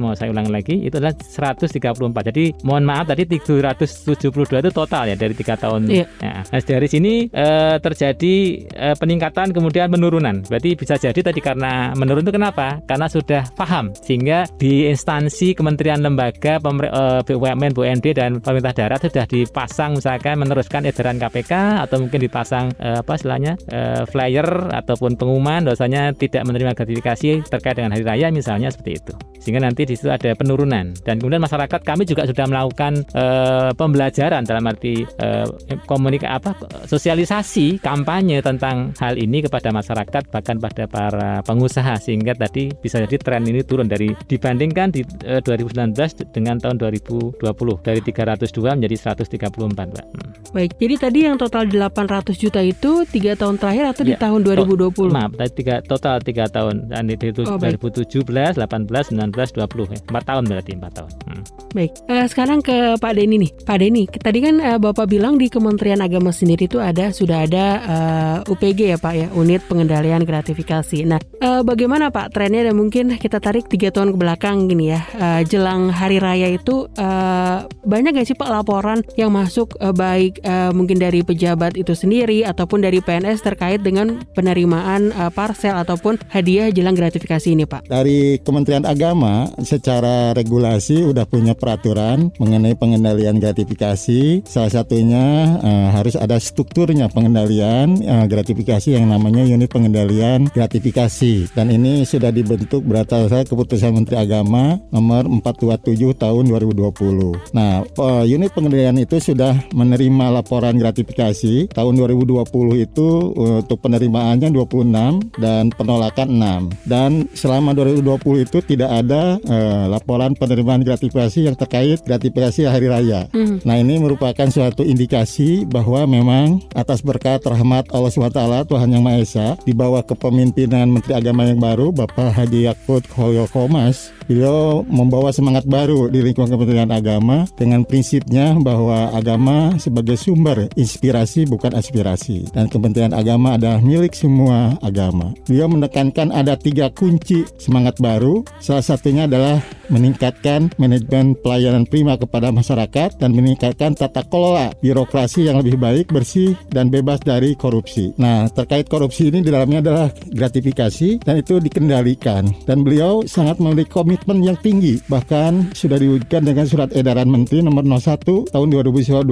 mau 0.00 0.14
saya 0.14 0.28
ulang 0.30 0.48
lagi 0.50 0.86
itu 0.86 0.96
adalah 0.98 1.14
134 1.18 2.30
jadi 2.30 2.44
mohon 2.62 2.84
maaf 2.86 3.10
tadi 3.10 3.26
372 3.26 4.62
itu 4.62 4.70
total 4.70 5.10
ya 5.10 5.16
dari 5.18 5.34
tiga 5.36 5.54
tahun 5.58 5.90
iya. 5.90 6.06
ya. 6.22 6.42
nah 6.46 6.60
dari 6.62 6.88
sini 6.88 7.12
eh, 7.30 7.76
terjadi 7.78 8.34
eh, 8.70 8.94
peningkatan 8.96 9.50
kemudian 9.50 9.90
penurunan 9.90 10.46
berarti 10.46 10.78
bisa 10.78 10.94
jadi 10.96 11.20
tadi 11.20 11.40
karena 11.42 11.92
menurun 11.94 12.24
itu 12.24 12.32
kenapa 12.34 12.80
karena 12.88 13.06
sudah 13.06 13.42
paham 13.54 13.92
sehingga 14.00 14.48
di 14.56 14.88
instansi 14.88 15.52
kementerian 15.52 16.00
lembaga 16.00 16.58
pemer, 16.58 16.88
eh, 16.90 17.20
BUMN 17.26 17.72
BUMD 17.76 18.06
dan 18.16 18.38
pemerintah 18.40 18.74
daerah 18.74 18.98
sudah 18.98 19.26
dipasang 19.28 19.98
misalkan 19.98 20.40
meneruskan 20.40 20.88
edaran 20.88 21.03
KPK 21.04 21.84
atau 21.84 22.00
mungkin 22.00 22.24
dipasang 22.24 22.72
eh, 22.80 23.04
apa 23.04 23.20
istilahnya 23.20 23.60
eh, 23.68 24.02
flyer 24.08 24.72
ataupun 24.72 25.20
pengumuman 25.20 25.68
dosanya 25.68 26.16
tidak 26.16 26.48
menerima 26.48 26.72
gratifikasi 26.72 27.44
terkait 27.44 27.76
dengan 27.76 27.92
hari 27.92 28.04
raya 28.08 28.32
misalnya 28.32 28.72
seperti 28.72 29.04
itu 29.04 29.12
sehingga 29.44 29.60
nanti 29.60 29.84
di 29.84 29.92
situ 29.92 30.08
ada 30.08 30.32
penurunan 30.32 30.96
dan 31.04 31.20
kemudian 31.20 31.44
masyarakat 31.44 31.84
kami 31.84 32.08
juga 32.08 32.24
sudah 32.24 32.48
melakukan 32.48 33.04
uh, 33.12 33.76
pembelajaran 33.76 34.40
dalam 34.48 34.64
arti 34.64 35.04
uh, 35.20 35.44
komunika 35.84 36.40
apa 36.40 36.56
sosialisasi 36.88 37.76
kampanye 37.84 38.40
tentang 38.40 38.96
hal 38.96 39.20
ini 39.20 39.44
kepada 39.44 39.68
masyarakat 39.68 40.32
bahkan 40.32 40.56
pada 40.56 40.88
para 40.88 41.44
pengusaha 41.44 42.00
sehingga 42.00 42.32
tadi 42.32 42.72
bisa 42.80 43.04
jadi 43.04 43.20
tren 43.20 43.44
ini 43.44 43.60
turun 43.60 43.84
dari 43.84 44.16
dibandingkan 44.24 44.88
di 44.96 45.04
uh, 45.28 45.44
2019 45.44 45.92
dengan 46.32 46.56
tahun 46.56 46.80
2020 46.80 47.36
dari 47.84 48.00
302 48.00 48.80
menjadi 48.80 48.96
134 49.12 49.60
Mbak. 49.60 50.04
Hmm. 50.08 50.30
Baik, 50.54 50.78
jadi 50.78 50.93
tadi 50.96 51.26
yang 51.26 51.36
total 51.36 51.66
800 51.66 52.34
juta 52.34 52.60
itu 52.60 53.06
tiga 53.08 53.34
tahun 53.34 53.56
terakhir 53.60 53.94
atau 53.94 54.02
ya, 54.02 54.08
di 54.08 54.14
tahun 54.16 54.40
2020? 54.44 54.94
To, 54.94 55.02
maaf, 55.10 55.32
tiga, 55.54 55.80
total 55.84 56.20
tiga 56.20 56.48
tahun 56.48 56.90
dan 56.90 57.10
itu 57.10 57.32
oh, 57.44 57.58
2017, 57.58 58.58
18, 58.58 58.58
19 58.58 59.30
20 59.34 59.94
ya. 59.94 60.00
4 60.06 60.30
tahun 60.30 60.42
berarti 60.46 60.70
4 60.78 60.98
tahun. 60.98 61.10
Hmm. 61.28 61.44
Baik, 61.74 61.92
uh, 62.06 62.26
sekarang 62.30 62.62
ke 62.62 62.94
Pak 63.02 63.12
Denny 63.18 63.36
nih. 63.42 63.50
Pak 63.66 63.76
Denny, 63.82 64.04
tadi 64.06 64.38
kan 64.38 64.56
uh, 64.62 64.78
Bapak 64.78 65.10
bilang 65.10 65.34
di 65.36 65.50
Kementerian 65.50 65.98
Agama 65.98 66.30
sendiri 66.30 66.70
itu 66.70 66.78
ada 66.78 67.10
sudah 67.10 67.46
ada 67.46 67.66
uh, 67.82 68.36
eh, 68.44 68.52
UPG 68.52 68.80
ya 68.94 68.98
Pak 68.98 69.14
ya, 69.14 69.26
Unit 69.34 69.62
Pengendalian 69.66 70.22
Gratifikasi. 70.22 71.02
Nah, 71.02 71.18
uh, 71.42 71.66
bagaimana 71.66 72.14
Pak 72.14 72.30
trennya 72.30 72.70
dan 72.70 72.78
mungkin 72.78 73.18
kita 73.18 73.42
tarik 73.42 73.66
tiga 73.66 73.90
tahun 73.90 74.14
ke 74.14 74.18
belakang 74.18 74.70
gini 74.70 74.94
ya, 74.94 75.00
uh, 75.18 75.40
jelang 75.42 75.90
Hari 75.90 76.22
Raya 76.22 76.48
itu 76.54 76.86
uh, 76.98 77.66
banyak 77.82 78.22
gak 78.22 78.26
sih 78.30 78.38
Pak 78.38 78.50
laporan 78.50 79.02
yang 79.18 79.34
masuk 79.34 79.74
uh, 79.82 79.90
baik 79.90 80.38
uh, 80.46 80.70
mungkin 80.84 81.00
dari 81.00 81.24
pejabat 81.24 81.80
itu 81.80 81.96
sendiri 81.96 82.44
ataupun 82.44 82.84
dari 82.84 83.00
PNS 83.00 83.40
terkait 83.40 83.80
dengan 83.80 84.20
penerimaan 84.36 85.16
uh, 85.16 85.32
parsel 85.32 85.72
ataupun 85.72 86.20
hadiah 86.28 86.68
jelang 86.68 86.92
gratifikasi 86.92 87.48
ini 87.48 87.64
Pak? 87.64 87.88
Dari 87.88 88.36
Kementerian 88.44 88.84
Agama 88.84 89.48
secara 89.64 90.36
regulasi 90.36 91.08
udah 91.08 91.24
punya 91.24 91.56
peraturan 91.56 92.28
mengenai 92.36 92.76
pengendalian 92.76 93.40
gratifikasi. 93.40 94.44
Salah 94.44 94.68
satunya 94.68 95.56
uh, 95.64 95.88
harus 95.96 96.20
ada 96.20 96.36
strukturnya 96.36 97.08
pengendalian 97.08 98.04
uh, 98.04 98.28
gratifikasi 98.28 98.92
yang 99.00 99.08
namanya 99.08 99.40
unit 99.40 99.72
pengendalian 99.72 100.52
gratifikasi. 100.52 101.48
Dan 101.56 101.72
ini 101.72 102.04
sudah 102.04 102.28
dibentuk 102.28 102.84
berdasarkan 102.84 103.48
keputusan 103.48 103.96
Menteri 103.96 104.20
Agama 104.20 104.76
nomor 104.92 105.24
427 105.32 106.12
tahun 106.20 106.44
2020. 106.52 107.56
Nah, 107.56 107.88
unit 108.28 108.52
pengendalian 108.52 109.00
itu 109.00 109.16
sudah 109.16 109.56
menerima 109.72 110.34
laporan 110.34 110.73
gratifikasi 110.78 111.70
tahun 111.72 111.92
2020 111.98 112.44
itu 112.84 113.08
uh, 113.34 113.60
untuk 113.64 113.78
penerimaannya 113.82 114.52
26 114.52 115.40
dan 115.40 115.70
penolakan 115.74 116.28
6. 116.72 116.88
Dan 116.88 117.26
selama 117.32 117.72
2020 117.76 118.44
itu 118.46 118.58
tidak 118.64 118.90
ada 119.04 119.36
uh, 119.42 119.84
laporan 119.90 120.36
penerimaan 120.38 120.82
gratifikasi 120.82 121.50
yang 121.50 121.56
terkait 121.56 122.00
gratifikasi 122.04 122.68
hari 122.68 122.86
raya. 122.88 123.26
Hmm. 123.32 123.58
Nah 123.62 123.80
ini 123.80 123.98
merupakan 123.98 124.46
suatu 124.48 124.84
indikasi 124.84 125.64
bahwa 125.66 126.04
memang 126.06 126.62
atas 126.76 127.00
berkat 127.00 127.42
rahmat 127.44 127.90
Allah 127.90 128.10
SWT 128.10 128.70
Tuhan 128.70 128.88
Yang 128.90 129.02
Maha 129.02 129.18
Esa 129.20 129.48
di 129.62 129.72
bawah 129.72 130.02
kepemimpinan 130.04 130.90
Menteri 130.90 131.16
Agama 131.16 131.48
yang 131.48 131.58
baru 131.58 131.90
Bapak 131.90 132.34
Haji 132.34 132.70
Yakut 132.70 133.06
Khoyo 133.10 133.48
Komas 133.50 134.14
beliau 134.24 134.82
membawa 134.88 135.30
semangat 135.30 135.68
baru 135.68 136.08
di 136.08 136.24
lingkungan 136.24 136.48
Kementerian 136.48 136.88
Agama 136.88 137.44
dengan 137.60 137.84
prinsipnya 137.84 138.56
bahwa 138.56 139.12
agama 139.12 139.76
sebagai 139.76 140.16
sumber 140.16 140.63
inspirasi 140.74 141.44
bukan 141.44 141.76
aspirasi 141.76 142.48
dan 142.52 142.72
Kementerian 142.72 143.12
Agama 143.12 143.56
adalah 143.56 143.78
milik 143.80 144.16
semua 144.16 144.74
agama. 144.80 145.36
Beliau 145.44 145.68
menekankan 145.68 146.32
ada 146.32 146.56
tiga 146.56 146.88
kunci 146.90 147.44
semangat 147.60 148.00
baru. 148.00 148.42
Salah 148.58 148.84
satunya 148.84 149.28
adalah 149.28 149.60
meningkatkan 149.92 150.72
manajemen 150.80 151.36
pelayanan 151.38 151.84
prima 151.84 152.16
kepada 152.16 152.48
masyarakat 152.48 153.20
dan 153.20 153.30
meningkatkan 153.36 153.92
tata 153.92 154.24
kelola 154.24 154.72
birokrasi 154.80 155.48
yang 155.48 155.60
lebih 155.60 155.76
baik, 155.76 156.08
bersih, 156.08 156.56
dan 156.72 156.88
bebas 156.88 157.20
dari 157.20 157.52
korupsi. 157.56 158.16
Nah, 158.16 158.48
terkait 158.48 158.88
korupsi 158.88 159.28
ini 159.28 159.44
di 159.44 159.50
dalamnya 159.52 159.84
adalah 159.84 160.08
gratifikasi 160.32 161.20
dan 161.24 161.40
itu 161.40 161.60
dikendalikan. 161.60 162.48
Dan 162.64 162.82
beliau 162.82 163.24
sangat 163.28 163.60
memiliki 163.60 163.92
komitmen 163.92 164.40
yang 164.40 164.56
tinggi, 164.60 165.00
bahkan 165.08 165.68
sudah 165.76 166.00
diwujudkan 166.00 166.44
dengan 166.44 166.64
surat 166.64 166.90
edaran 166.96 167.28
Menteri 167.28 167.60
nomor 167.60 167.84
01 167.84 168.48
tahun 168.50 168.68
2021 168.72 169.28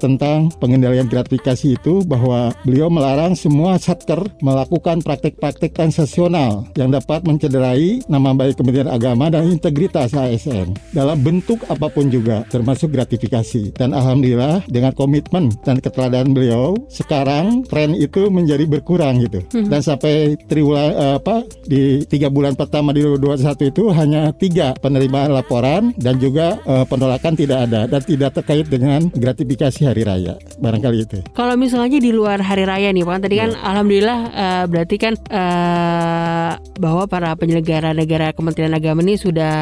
tentang 0.00 0.52
pengendalian 0.58 1.10
gratifikasi 1.10 1.78
itu 1.78 2.02
bahwa 2.06 2.54
beliau 2.62 2.90
melarang 2.90 3.34
semua 3.34 3.78
satker 3.78 4.20
melakukan 4.42 5.02
praktek-praktek 5.02 5.74
transaksional 5.74 6.66
yang 6.78 6.94
dapat 6.94 7.24
mencederai 7.26 8.02
nama 8.06 8.34
baik 8.34 8.58
Kementerian 8.58 8.90
Agama 8.90 9.30
dan 9.30 9.50
integritas 9.50 10.14
ASN 10.14 10.74
dalam 10.94 11.18
bentuk 11.22 11.62
apa 11.66 11.90
pun 11.90 12.10
juga 12.10 12.46
termasuk 12.50 12.94
gratifikasi. 12.94 13.74
Dan 13.74 13.94
alhamdulillah 13.94 14.66
dengan 14.70 14.94
komitmen 14.94 15.50
dan 15.62 15.78
keteladanan 15.78 16.34
beliau 16.34 16.74
sekarang 16.90 17.66
tren 17.66 17.94
itu 17.94 18.28
menjadi 18.28 18.66
berkurang 18.66 19.22
gitu. 19.24 19.40
Hmm. 19.54 19.68
dan 19.70 19.80
sampai 19.80 20.36
triwulan 20.48 20.92
uh, 20.94 21.14
apa 21.18 21.44
di 21.66 22.04
tiga 22.06 22.28
bulan 22.28 22.54
pertama 22.58 22.92
di 22.92 23.02
2021 23.04 23.70
itu 23.72 23.84
hanya 23.94 24.22
tiga 24.34 24.74
penerimaan 24.78 25.32
laporan 25.32 25.90
dan 25.96 26.18
juga 26.20 26.60
uh, 26.66 26.84
penolakan 26.84 27.34
tidak 27.38 27.68
ada 27.68 27.86
dan 27.86 28.02
tidak 28.02 28.30
terkait 28.38 28.66
dengan 28.66 29.08
gratifikasi 29.12 29.80
hari 29.88 30.02
raya 30.04 30.34
barangkali 30.56 30.96
itu 31.04 31.18
kalau 31.36 31.54
misalnya 31.60 32.00
di 32.00 32.10
luar 32.14 32.40
hari 32.40 32.64
raya 32.64 32.88
nih 32.88 33.04
pak 33.04 33.20
tadi 33.20 33.36
kan 33.36 33.50
yeah. 33.52 33.68
alhamdulillah 33.68 34.18
uh, 34.32 34.64
berarti 34.64 34.96
kan 34.96 35.14
uh, 35.28 36.52
bahwa 36.80 37.04
para 37.04 37.34
penyelenggara 37.36 37.92
negara 37.92 38.32
Kementerian 38.32 38.72
Agama 38.72 39.04
ini 39.04 39.20
sudah 39.20 39.56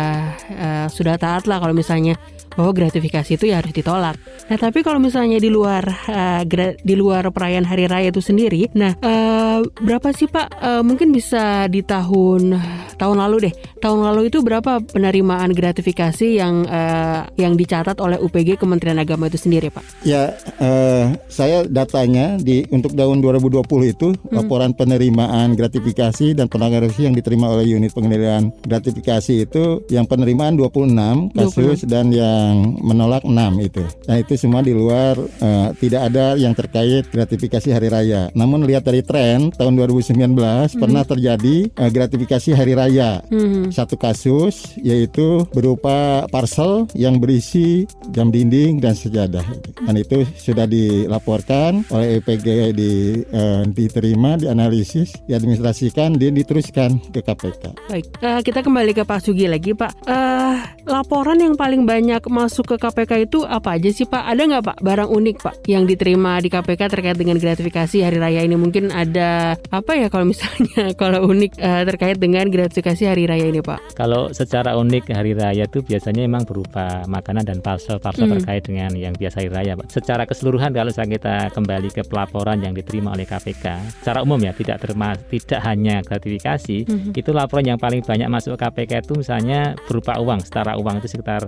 uh, 0.54 0.86
sudah 0.86 1.18
taat 1.18 1.50
lah 1.50 1.58
kalau 1.58 1.74
misalnya 1.74 2.14
bahwa 2.54 2.72
gratifikasi 2.72 3.36
itu 3.36 3.50
ya 3.50 3.58
harus 3.58 3.72
ditolak. 3.74 4.16
Nah, 4.46 4.58
tapi 4.60 4.86
kalau 4.86 5.02
misalnya 5.02 5.42
di 5.42 5.50
luar 5.50 5.82
uh, 6.06 6.42
di 6.80 6.94
luar 6.94 7.28
perayaan 7.34 7.66
hari 7.66 7.90
raya 7.90 8.08
itu 8.14 8.22
sendiri, 8.22 8.70
nah 8.76 8.94
uh, 9.02 9.64
berapa 9.82 10.14
sih 10.14 10.30
Pak? 10.30 10.48
Uh, 10.62 10.82
mungkin 10.86 11.10
bisa 11.10 11.66
di 11.66 11.82
tahun 11.82 12.56
tahun 12.96 13.16
lalu 13.16 13.50
deh. 13.50 13.54
Tahun 13.82 14.00
lalu 14.00 14.32
itu 14.32 14.40
berapa 14.40 14.80
penerimaan 14.80 15.52
gratifikasi 15.52 16.40
yang 16.40 16.64
uh, 16.68 17.28
yang 17.36 17.54
dicatat 17.54 17.98
oleh 18.00 18.16
UPG 18.20 18.56
Kementerian 18.56 18.96
Agama 18.96 19.28
itu 19.28 19.36
sendiri, 19.36 19.68
Pak? 19.68 19.84
Ya, 20.06 20.32
uh, 20.60 21.12
saya 21.28 21.66
datanya 21.68 22.40
di 22.40 22.64
untuk 22.72 22.96
tahun 22.96 23.20
2020 23.20 23.94
itu 23.94 24.08
hmm. 24.12 24.32
laporan 24.32 24.72
penerimaan 24.72 25.52
gratifikasi 25.54 26.32
dan 26.32 26.48
penanggalan 26.48 26.92
yang 26.96 27.14
diterima 27.14 27.52
oleh 27.52 27.76
unit 27.76 27.92
pengendalian 27.92 28.52
gratifikasi 28.64 29.44
itu 29.48 29.84
yang 29.92 30.08
penerimaan 30.08 30.56
26 30.56 31.36
kasus 31.36 31.84
26. 31.84 31.92
dan 31.92 32.06
yang 32.12 32.35
yang 32.36 32.76
menolak 32.80 33.22
6 33.24 33.32
itu. 33.60 33.84
Nah 34.06 34.16
itu 34.20 34.34
semua 34.36 34.60
di 34.60 34.72
luar 34.76 35.16
uh, 35.18 35.68
tidak 35.76 36.12
ada 36.12 36.36
yang 36.36 36.52
terkait 36.52 37.08
gratifikasi 37.10 37.68
hari 37.72 37.88
raya. 37.88 38.28
Namun 38.36 38.64
lihat 38.68 38.84
dari 38.84 39.00
tren 39.00 39.50
tahun 39.54 39.74
2019 39.80 40.16
hmm. 40.16 40.80
pernah 40.80 41.02
terjadi 41.02 41.56
uh, 41.76 41.90
gratifikasi 41.90 42.50
hari 42.52 42.72
raya. 42.76 43.24
Hmm. 43.28 43.72
Satu 43.72 43.96
kasus 43.98 44.76
yaitu 44.80 45.44
berupa 45.52 46.28
parcel 46.28 46.88
yang 46.92 47.18
berisi 47.18 47.88
jam 48.12 48.30
dinding 48.30 48.78
dan 48.78 48.94
sejadah. 48.94 49.44
Dan 49.82 49.94
itu 49.96 50.24
sudah 50.36 50.68
dilaporkan 50.68 51.86
oleh 51.92 52.20
EPG 52.20 52.76
di 52.76 53.22
uh, 53.32 53.64
diterima, 53.66 54.38
dianalisis, 54.40 55.16
diadministrasikan, 55.26 56.16
dia 56.16 56.30
diteruskan 56.32 56.98
ke 57.12 57.20
KPK. 57.22 57.64
Baik, 57.90 58.06
uh, 58.22 58.40
kita 58.42 58.60
kembali 58.62 58.92
ke 58.92 59.02
Pak 59.02 59.20
Sugi 59.24 59.46
lagi 59.48 59.72
Pak. 59.72 59.92
Uh, 60.06 60.56
laporan 60.86 61.38
yang 61.38 61.54
paling 61.54 61.84
banyak 61.84 62.22
masuk 62.26 62.74
ke 62.74 62.76
KPK 62.76 63.30
itu 63.30 63.42
apa 63.46 63.78
aja 63.78 63.90
sih 63.90 64.06
Pak? 64.06 64.22
Ada 64.26 64.42
nggak 64.46 64.64
Pak 64.66 64.76
barang 64.82 65.10
unik 65.10 65.36
Pak 65.42 65.54
yang 65.70 65.88
diterima 65.88 66.38
di 66.42 66.52
KPK 66.52 66.82
terkait 66.90 67.16
dengan 67.16 67.38
gratifikasi 67.40 67.96
hari 68.02 68.18
raya 68.18 68.40
ini? 68.44 68.54
Mungkin 68.58 68.92
ada 68.92 69.56
apa 69.70 69.92
ya 69.96 70.12
kalau 70.12 70.28
misalnya 70.28 70.92
kalau 71.00 71.26
unik 71.30 71.58
uh, 71.58 71.82
terkait 71.88 72.18
dengan 72.20 72.46
gratifikasi 72.50 73.02
hari 73.08 73.24
raya 73.24 73.46
ini 73.48 73.62
Pak? 73.62 73.96
Kalau 73.96 74.30
secara 74.34 74.76
unik 74.76 75.14
hari 75.14 75.32
raya 75.32 75.64
itu 75.64 75.80
biasanya 75.80 76.26
memang 76.26 76.44
berupa 76.44 77.06
makanan 77.06 77.46
dan 77.46 77.58
parcel-parcel 77.62 78.26
hmm. 78.28 78.34
terkait 78.40 78.62
dengan 78.66 78.90
yang 78.94 79.14
biasa 79.14 79.40
hari 79.40 79.50
raya 79.50 79.72
Pak. 79.78 79.88
Secara 79.90 80.22
keseluruhan 80.26 80.74
kalau 80.74 80.92
kita 80.92 81.54
kembali 81.54 81.88
ke 81.94 82.02
pelaporan 82.04 82.58
yang 82.58 82.74
diterima 82.74 83.14
oleh 83.14 83.24
KPK, 83.24 83.64
secara 84.02 84.26
umum 84.26 84.40
ya 84.42 84.50
tidak 84.50 84.82
termas 84.82 85.16
tidak 85.30 85.60
hanya 85.62 86.02
gratifikasi, 86.02 86.88
hmm. 86.88 87.12
itu 87.14 87.30
laporan 87.30 87.64
yang 87.64 87.78
paling 87.78 88.02
banyak 88.02 88.26
masuk 88.26 88.58
ke 88.58 88.66
KPK 88.66 88.92
itu 89.06 89.12
misalnya 89.14 89.78
berupa 89.86 90.18
uang, 90.18 90.42
setara 90.42 90.74
uang 90.74 90.98
itu 90.98 91.08
sekitar 91.08 91.46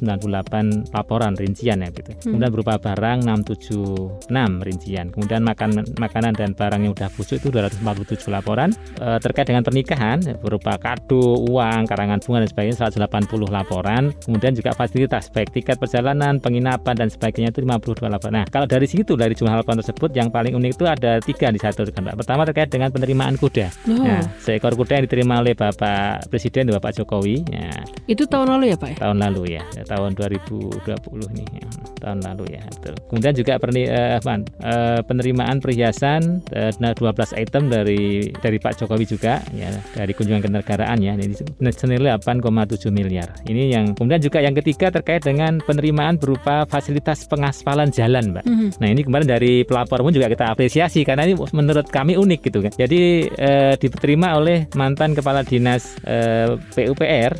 998 0.00 0.94
laporan 0.94 1.32
rincian 1.34 1.82
ya 1.82 1.88
gitu. 1.90 2.10
Hmm. 2.14 2.38
Kemudian 2.38 2.50
berupa 2.54 2.74
barang 2.78 3.18
676 3.26 4.30
rincian. 4.62 5.06
Kemudian 5.10 5.40
makan 5.42 5.82
makanan 5.98 6.32
dan 6.38 6.54
barang 6.54 6.80
yang 6.84 6.92
sudah 6.94 7.10
busuk 7.14 7.36
itu 7.42 7.48
247 7.50 8.30
laporan. 8.30 8.70
E, 8.98 9.18
terkait 9.22 9.46
dengan 9.50 9.66
pernikahan 9.66 10.22
berupa 10.38 10.78
kado, 10.78 11.42
uang, 11.48 11.86
karangan 11.88 12.22
bunga 12.22 12.44
dan 12.46 12.50
sebagainya 12.50 12.76
180 12.88 13.48
laporan. 13.48 14.02
Kemudian 14.22 14.52
juga 14.54 14.74
fasilitas 14.76 15.30
baik 15.32 15.50
tiket 15.54 15.76
perjalanan, 15.80 16.38
penginapan 16.38 16.94
dan 16.94 17.08
sebagainya 17.08 17.50
itu 17.50 17.64
52 17.64 18.06
laporan. 18.08 18.44
Nah, 18.44 18.46
kalau 18.48 18.66
dari 18.68 18.86
situ 18.86 19.16
dari 19.16 19.32
jumlah 19.34 19.64
laporan 19.64 19.80
tersebut 19.80 20.10
yang 20.14 20.28
paling 20.28 20.54
unik 20.54 20.72
itu 20.76 20.84
ada 20.84 21.18
tiga 21.22 21.50
di 21.50 21.60
satu 21.60 21.84
kan 21.88 22.04
Pertama 22.14 22.44
terkait 22.44 22.68
dengan 22.68 22.92
penerimaan 22.92 23.34
kuda. 23.40 23.66
Oh. 23.88 24.04
Nah, 24.04 24.22
seekor 24.42 24.74
kuda 24.76 25.00
yang 25.00 25.04
diterima 25.08 25.40
oleh 25.40 25.54
Bapak 25.56 26.28
Presiden 26.28 26.70
Bapak 26.70 26.94
Jokowi. 26.94 27.42
Ya. 27.50 27.72
Itu 28.06 28.28
tahun 28.28 28.58
lalu 28.58 28.74
ya 28.74 28.76
Pak? 28.76 28.88
Ya? 28.94 28.96
Tahun 29.02 29.18
lalu 29.18 29.42
ya 29.58 29.62
tahun 29.88 30.12
2020 30.12 30.84
nih. 31.32 31.48
Ya 31.56 31.68
tahun 31.98 32.22
lalu 32.24 32.44
ya. 32.56 32.62
Betul. 32.70 32.94
Kemudian 33.10 33.34
juga 33.34 33.52
perni, 33.58 33.82
uh, 33.90 34.18
uh, 34.22 35.00
penerimaan 35.04 35.58
perhiasan 35.58 36.40
uh, 36.54 36.70
eh, 36.70 36.94
12 36.94 37.34
item 37.34 37.62
dari 37.68 38.30
dari 38.38 38.58
Pak 38.62 38.80
Jokowi 38.80 39.04
juga 39.04 39.42
ya 39.52 39.68
dari 39.92 40.14
kunjungan 40.14 40.46
kenegaraan 40.48 40.98
ya 41.02 41.18
ini 41.18 41.34
senilai 41.74 42.14
8,7 42.16 42.88
miliar. 42.94 43.28
Ini 43.44 43.74
yang 43.74 43.84
kemudian 43.98 44.22
juga 44.22 44.38
yang 44.40 44.54
ketiga 44.54 44.94
terkait 44.94 45.26
dengan 45.26 45.58
penerimaan 45.60 46.16
berupa 46.16 46.64
fasilitas 46.64 47.26
pengaspalan 47.26 47.90
jalan, 47.90 48.32
Mbak. 48.32 48.44
Mm 48.46 48.54
-hmm. 48.54 48.68
Nah, 48.78 48.88
ini 48.88 49.00
kemarin 49.02 49.28
dari 49.28 49.52
pelapor 49.66 50.00
pun 50.00 50.14
juga 50.14 50.30
kita 50.30 50.54
apresiasi 50.54 51.02
karena 51.02 51.26
ini 51.26 51.34
menurut 51.50 51.90
kami 51.90 52.14
unik 52.14 52.40
gitu 52.48 52.62
kan. 52.62 52.72
Jadi 52.78 53.26
uh, 53.26 53.74
diterima 53.76 54.38
oleh 54.38 54.70
mantan 54.78 55.12
kepala 55.12 55.42
dinas 55.42 55.98
uh, 56.06 56.56
PUPR, 56.72 57.32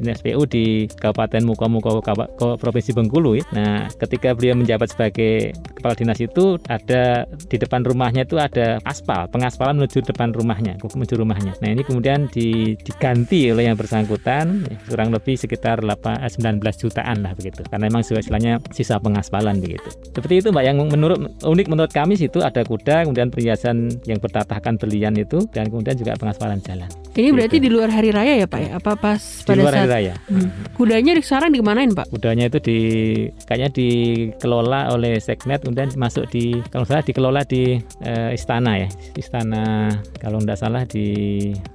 dinas 0.00 0.20
PU 0.24 0.42
di 0.48 0.88
Kabupaten 0.88 1.42
Mukomuko 1.44 1.95
Provinsi 2.36 2.92
Bengkulu 2.96 3.38
ya. 3.38 3.44
Nah, 3.52 3.88
ketika 3.92 4.32
beliau 4.32 4.58
menjabat 4.58 4.92
sebagai 4.92 5.52
kepala 5.76 5.94
dinas 5.94 6.18
itu 6.18 6.58
ada 6.66 7.28
di 7.46 7.56
depan 7.56 7.86
rumahnya 7.86 8.26
itu 8.26 8.36
ada 8.40 8.82
aspal, 8.82 9.30
pengaspalan 9.30 9.78
menuju 9.78 10.02
depan 10.02 10.34
rumahnya, 10.34 10.74
menuju 10.82 11.14
rumahnya. 11.20 11.52
Nah 11.62 11.68
ini 11.70 11.82
kemudian 11.86 12.26
di, 12.32 12.74
diganti 12.80 13.52
oleh 13.52 13.70
yang 13.70 13.78
bersangkutan 13.78 14.66
ya, 14.66 14.76
kurang 14.90 15.14
lebih 15.14 15.38
sekitar 15.38 15.84
8, 15.84 16.26
19 16.26 16.58
eh, 16.58 16.74
jutaan 16.74 17.16
lah 17.22 17.32
begitu. 17.38 17.62
Karena 17.68 17.86
memang 17.86 18.02
istilahnya 18.02 18.58
sisa 18.72 18.98
pengaspalan 18.98 19.60
begitu. 19.62 19.88
Seperti 20.10 20.42
itu 20.42 20.48
Mbak 20.50 20.64
yang 20.64 20.76
menurut 20.82 21.18
unik 21.44 21.66
menurut 21.70 21.92
kami 21.92 22.18
situ 22.18 22.42
ada 22.42 22.64
kuda, 22.66 23.06
kemudian 23.06 23.30
perhiasan 23.30 24.02
yang 24.08 24.18
bertatahkan 24.18 24.80
berlian 24.80 25.14
itu 25.14 25.44
dan 25.52 25.68
kemudian 25.68 25.94
juga 25.94 26.18
pengaspalan 26.18 26.58
jalan. 26.64 26.88
Ini 27.16 27.32
gitu. 27.32 27.36
berarti 27.36 27.56
di 27.56 27.68
luar 27.72 27.88
hari 27.88 28.12
raya 28.12 28.44
ya 28.44 28.46
Pak 28.48 28.60
ya? 28.60 28.70
Apa 28.76 28.92
pas 28.96 29.20
di 29.20 29.48
pada 29.48 29.60
luar 29.60 29.72
saat 29.72 29.82
hari 29.88 29.92
raya? 29.92 30.14
Hmm. 30.28 30.48
Kudanya 30.76 31.12
sekarang 31.20 31.50
dimanain 31.86 31.98
Pak? 32.02 32.06
Kudanya 32.10 32.44
itu 32.50 32.58
di 32.58 32.78
kayaknya 33.46 33.70
di 33.70 33.88
dikelola 34.36 34.90
oleh 34.94 35.18
Seknet 35.22 35.62
kemudian 35.62 35.90
masuk 35.94 36.26
di 36.30 36.58
kalau 36.70 36.84
salah 36.86 37.02
dikelola 37.04 37.42
di 37.46 37.78
uh, 38.02 38.30
istana 38.34 38.86
ya. 38.86 38.88
Istana 39.14 39.94
kalau 40.18 40.42
tidak 40.42 40.58
salah 40.58 40.82
di 40.86 41.06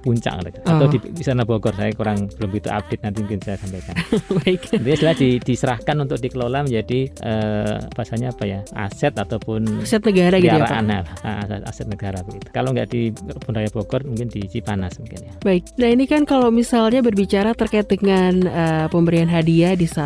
puncak 0.04 0.34
oh. 0.36 0.76
atau 0.76 0.86
di 0.88 0.98
istana 1.16 1.44
Bogor 1.46 1.72
saya 1.76 1.92
kurang 1.96 2.28
belum 2.36 2.48
begitu 2.52 2.68
update 2.68 3.02
nanti 3.04 3.18
mungkin 3.24 3.40
saya 3.40 3.56
sampaikan. 3.60 3.94
Baik. 4.42 4.60
Jadi 4.72 4.92
setelah 4.92 5.16
di, 5.16 5.30
diserahkan 5.40 5.96
untuk 6.04 6.18
dikelola 6.20 6.58
menjadi 6.66 7.00
uh, 7.24 7.76
bahasanya 7.92 8.34
apa 8.34 8.44
ya 8.44 8.60
aset 8.76 9.14
ataupun 9.16 9.84
aset 9.84 10.02
negara 10.04 10.36
gitu 10.38 10.52
ya 10.52 10.66
Pak? 10.66 10.80
nah, 10.84 11.02
aset, 11.24 11.62
aset 11.64 11.86
negara 11.88 12.18
begitu. 12.24 12.46
Kalau 12.52 12.70
nggak 12.74 12.88
di 12.90 13.12
Bundaya 13.12 13.68
Bogor 13.72 14.04
mungkin 14.04 14.28
di 14.28 14.44
Cipanas 14.48 14.98
mungkin 15.00 15.18
ya. 15.24 15.32
Baik. 15.40 15.62
Nah 15.78 15.88
ini 15.88 16.04
kan 16.04 16.22
kalau 16.26 16.52
misalnya 16.52 17.00
berbicara 17.00 17.54
terkait 17.56 17.86
dengan 17.88 18.32
uh, 18.48 18.86
pemberian 18.90 19.30
hadiah 19.30 19.74
di 19.76 19.86
saat 19.86 20.01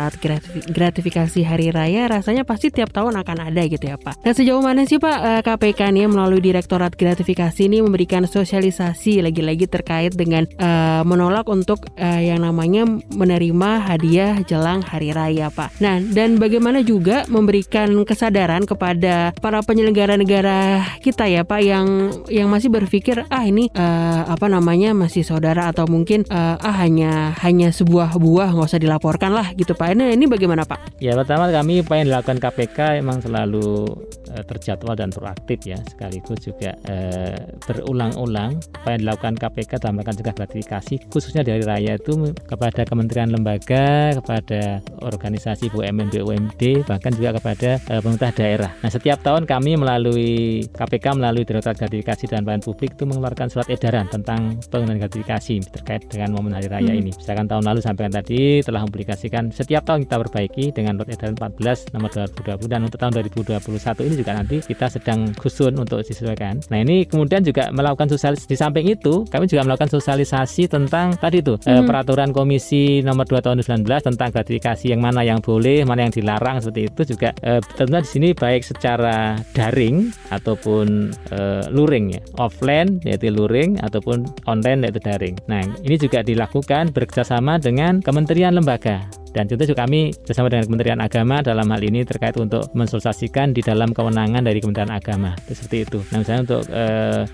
gratifikasi 0.71 1.39
hari 1.43 1.73
raya 1.73 2.07
rasanya 2.07 2.43
pasti 2.47 2.69
tiap 2.69 2.93
tahun 2.93 3.19
akan 3.21 3.51
ada 3.51 3.61
gitu 3.65 3.85
ya 3.89 3.97
Pak. 3.97 4.21
Nah 4.23 4.33
sejauh 4.33 4.61
mana 4.61 4.85
sih 4.85 5.01
Pak 5.01 5.43
KPK 5.43 5.79
eh, 5.79 5.89
nih 5.93 6.05
melalui 6.09 6.41
Direktorat 6.43 6.93
Gratifikasi 6.95 7.61
ini 7.63 7.79
memberikan 7.83 8.25
sosialisasi 8.27 9.23
lagi-lagi 9.23 9.65
terkait 9.69 10.13
dengan 10.13 10.43
uh, 10.59 11.01
menolak 11.07 11.47
untuk 11.47 11.87
uh, 11.97 12.21
yang 12.21 12.43
namanya 12.43 12.85
menerima 13.13 13.69
hadiah 13.87 14.39
jelang 14.43 14.83
hari 14.83 15.15
raya 15.15 15.47
Pak. 15.51 15.79
Nah 15.79 16.01
dan 16.01 16.37
bagaimana 16.41 16.81
juga 16.83 17.23
memberikan 17.31 17.91
kesadaran 18.03 18.63
kepada 18.67 19.31
para 19.37 19.63
penyelenggara 19.63 20.19
negara 20.19 20.83
kita 20.99 21.27
ya 21.27 21.47
Pak 21.47 21.61
yang 21.63 21.87
yang 22.27 22.47
masih 22.51 22.69
berpikir 22.71 23.23
ah 23.31 23.43
ini 23.43 23.71
uh, 23.73 24.27
apa 24.27 24.47
namanya 24.51 24.91
masih 24.91 25.23
saudara 25.23 25.69
atau 25.71 25.87
mungkin 25.87 26.27
uh, 26.27 26.59
ah 26.59 26.75
hanya 26.83 27.33
hanya 27.41 27.71
sebuah 27.71 28.17
buah 28.19 28.53
nggak 28.53 28.67
usah 28.67 28.81
dilaporkan 28.81 29.31
lah 29.31 29.53
gitu 29.55 29.73
Pak. 29.73 29.86
Ini 29.87 30.19
ini 30.19 30.27
bagaimana 30.27 30.67
Pak? 30.67 30.99
Ya 30.99 31.15
pertama 31.15 31.47
kami 31.47 31.79
pengen 31.79 32.11
dilakukan 32.11 32.43
KPK 32.43 32.99
emang 32.99 33.23
selalu 33.23 33.87
uh, 34.35 34.43
terjadwal 34.43 34.99
dan 34.99 35.15
proaktif 35.15 35.63
ya 35.63 35.79
sekaligus 35.87 36.43
juga 36.43 36.75
uh, 36.91 37.39
berulang-ulang 37.63 38.59
apa 38.83 38.97
yang 38.97 39.07
dilakukan 39.07 39.39
KPK 39.39 39.79
dalam 39.79 39.95
melakukan 39.95 40.19
cegah 40.19 40.35
gratifikasi 40.35 40.95
khususnya 41.07 41.47
dari 41.47 41.63
raya 41.63 41.95
itu 41.95 42.35
kepada 42.35 42.83
kementerian 42.83 43.31
lembaga 43.31 44.11
kepada 44.19 44.83
organisasi 45.07 45.71
BUMN 45.71 46.11
BUMD 46.11 46.83
bahkan 46.83 47.15
juga 47.15 47.39
kepada 47.39 47.79
uh, 47.87 48.03
pemerintah 48.03 48.31
daerah. 48.35 48.71
Nah 48.83 48.91
setiap 48.91 49.23
tahun 49.23 49.47
kami 49.47 49.79
melalui 49.79 50.67
KPK 50.67 51.15
melalui 51.15 51.47
Direktorat 51.47 51.79
Gratifikasi 51.79 52.27
dan 52.27 52.43
Pelayanan 52.43 52.65
Publik 52.65 52.91
itu 52.99 53.07
mengeluarkan 53.07 53.47
surat 53.47 53.71
edaran 53.71 54.11
tentang 54.11 54.59
pengenaan 54.67 54.99
gratifikasi 54.99 55.63
terkait 55.79 56.11
dengan 56.11 56.35
momen 56.35 56.51
hari 56.51 56.67
raya 56.67 56.91
hmm. 56.91 56.99
ini. 56.99 57.11
Misalkan 57.15 57.47
tahun 57.47 57.63
lalu 57.63 57.79
sampai 57.79 58.11
tadi 58.11 58.59
telah 58.59 58.83
mempublikasikan 58.83 59.55
setiap 59.67 59.83
tahun 59.83 60.07
kita 60.07 60.15
perbaiki 60.23 60.65
dengan 60.71 60.95
surat 60.95 61.11
edaran 61.11 61.35
14 61.35 61.91
nomor 61.91 62.09
2020 62.15 62.71
dan 62.71 62.79
untuk 62.87 62.99
tahun 63.03 63.11
2021 63.19 64.07
ini 64.07 64.15
juga 64.15 64.31
nanti 64.31 64.55
kita 64.63 64.87
sedang 64.87 65.19
khusun 65.35 65.75
untuk 65.75 65.99
disesuaikan. 66.07 66.63
Nah 66.71 66.79
ini 66.87 67.03
kemudian 67.03 67.43
juga 67.43 67.67
melakukan 67.75 68.07
sosialisasi 68.07 68.47
di 68.47 68.55
samping 68.55 68.87
itu 68.87 69.27
kami 69.27 69.43
juga 69.51 69.67
melakukan 69.67 69.91
sosialisasi 69.91 70.71
tentang 70.71 71.19
tadi 71.19 71.43
itu 71.43 71.59
eh, 71.67 71.83
hmm. 71.83 71.83
peraturan 71.83 72.31
komisi 72.31 73.03
nomor 73.03 73.27
2 73.27 73.43
tahun 73.43 73.59
2019 73.83 74.07
tentang 74.15 74.29
gratifikasi 74.31 74.85
yang 74.87 75.03
mana 75.03 75.27
yang 75.27 75.43
boleh, 75.43 75.83
mana 75.83 76.07
yang 76.07 76.15
dilarang 76.15 76.63
seperti 76.63 76.87
itu 76.87 77.01
juga 77.15 77.35
eh, 77.43 77.59
tentunya 77.75 77.99
di 77.99 78.09
sini 78.09 78.27
baik 78.31 78.63
secara 78.63 79.35
daring 79.51 80.15
ataupun 80.31 81.11
eh, 81.35 81.63
luring 81.75 82.15
ya, 82.15 82.21
offline 82.39 83.03
yaitu 83.03 83.35
luring 83.35 83.75
ataupun 83.83 84.23
online 84.47 84.87
yaitu 84.87 85.03
daring. 85.03 85.35
Nah 85.51 85.59
ini 85.83 85.99
juga 85.99 86.23
dilakukan 86.23 86.95
bekerjasama 86.95 87.59
dengan 87.59 87.99
kementerian 87.99 88.55
lembaga 88.55 89.03
dan 89.37 89.45
juga 89.53 89.85
kami 89.85 90.09
bersama 90.25 90.49
dengan 90.49 90.65
Kementerian 90.65 90.97
Agama 90.97 91.45
dalam 91.45 91.69
hal 91.69 91.81
ini 91.85 92.01
terkait 92.01 92.33
untuk 92.41 92.73
mensosialisasikan 92.73 93.53
di 93.53 93.61
dalam 93.61 93.93
kewenangan 93.93 94.41
dari 94.41 94.57
Kementerian 94.57 94.89
Agama 94.89 95.37
itu 95.45 95.53
seperti 95.53 95.77
itu. 95.85 95.99
Nah 96.09 96.25
misalnya 96.25 96.41
untuk 96.49 96.61
e, 96.73 96.83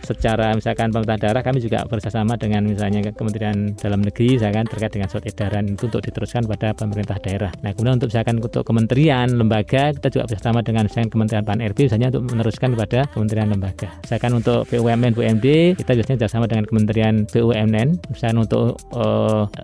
secara 0.03 0.51
misalkan 0.51 0.91
pemerintah 0.91 1.15
daerah 1.23 1.39
kami 1.39 1.63
juga 1.63 1.87
bersama 1.87 2.35
dengan 2.35 2.67
misalnya 2.67 3.07
Kementerian 3.15 3.71
Dalam 3.79 4.03
Negeri 4.03 4.35
misalkan 4.35 4.67
terkait 4.67 4.91
dengan 4.91 5.07
surat 5.07 5.23
edaran 5.31 5.63
itu 5.71 5.87
untuk 5.87 6.03
diteruskan 6.03 6.43
pada 6.43 6.75
pemerintah 6.75 7.15
daerah. 7.23 7.51
Nah 7.63 7.71
kemudian 7.71 7.95
untuk 7.95 8.11
misalkan 8.11 8.35
untuk 8.43 8.63
kementerian 8.67 9.27
lembaga 9.31 9.95
kita 9.95 10.07
juga 10.11 10.25
bersama 10.27 10.59
dengan 10.59 10.83
misalkan 10.91 11.07
Kementerian 11.07 11.43
Pan 11.47 11.59
RB 11.63 11.79
misalnya 11.87 12.07
untuk 12.11 12.23
meneruskan 12.35 12.69
kepada 12.75 12.99
kementerian 13.15 13.47
lembaga. 13.47 13.87
Misalkan 14.03 14.31
untuk 14.35 14.59
BUMN 14.67 15.11
BUMD 15.15 15.47
kita 15.79 15.91
biasanya 15.95 16.19
bersama 16.19 16.45
dengan 16.51 16.65
Kementerian 16.67 17.15
BUMN 17.31 17.87
misalkan 18.11 18.37
untuk 18.43 18.75
e, 18.91 19.03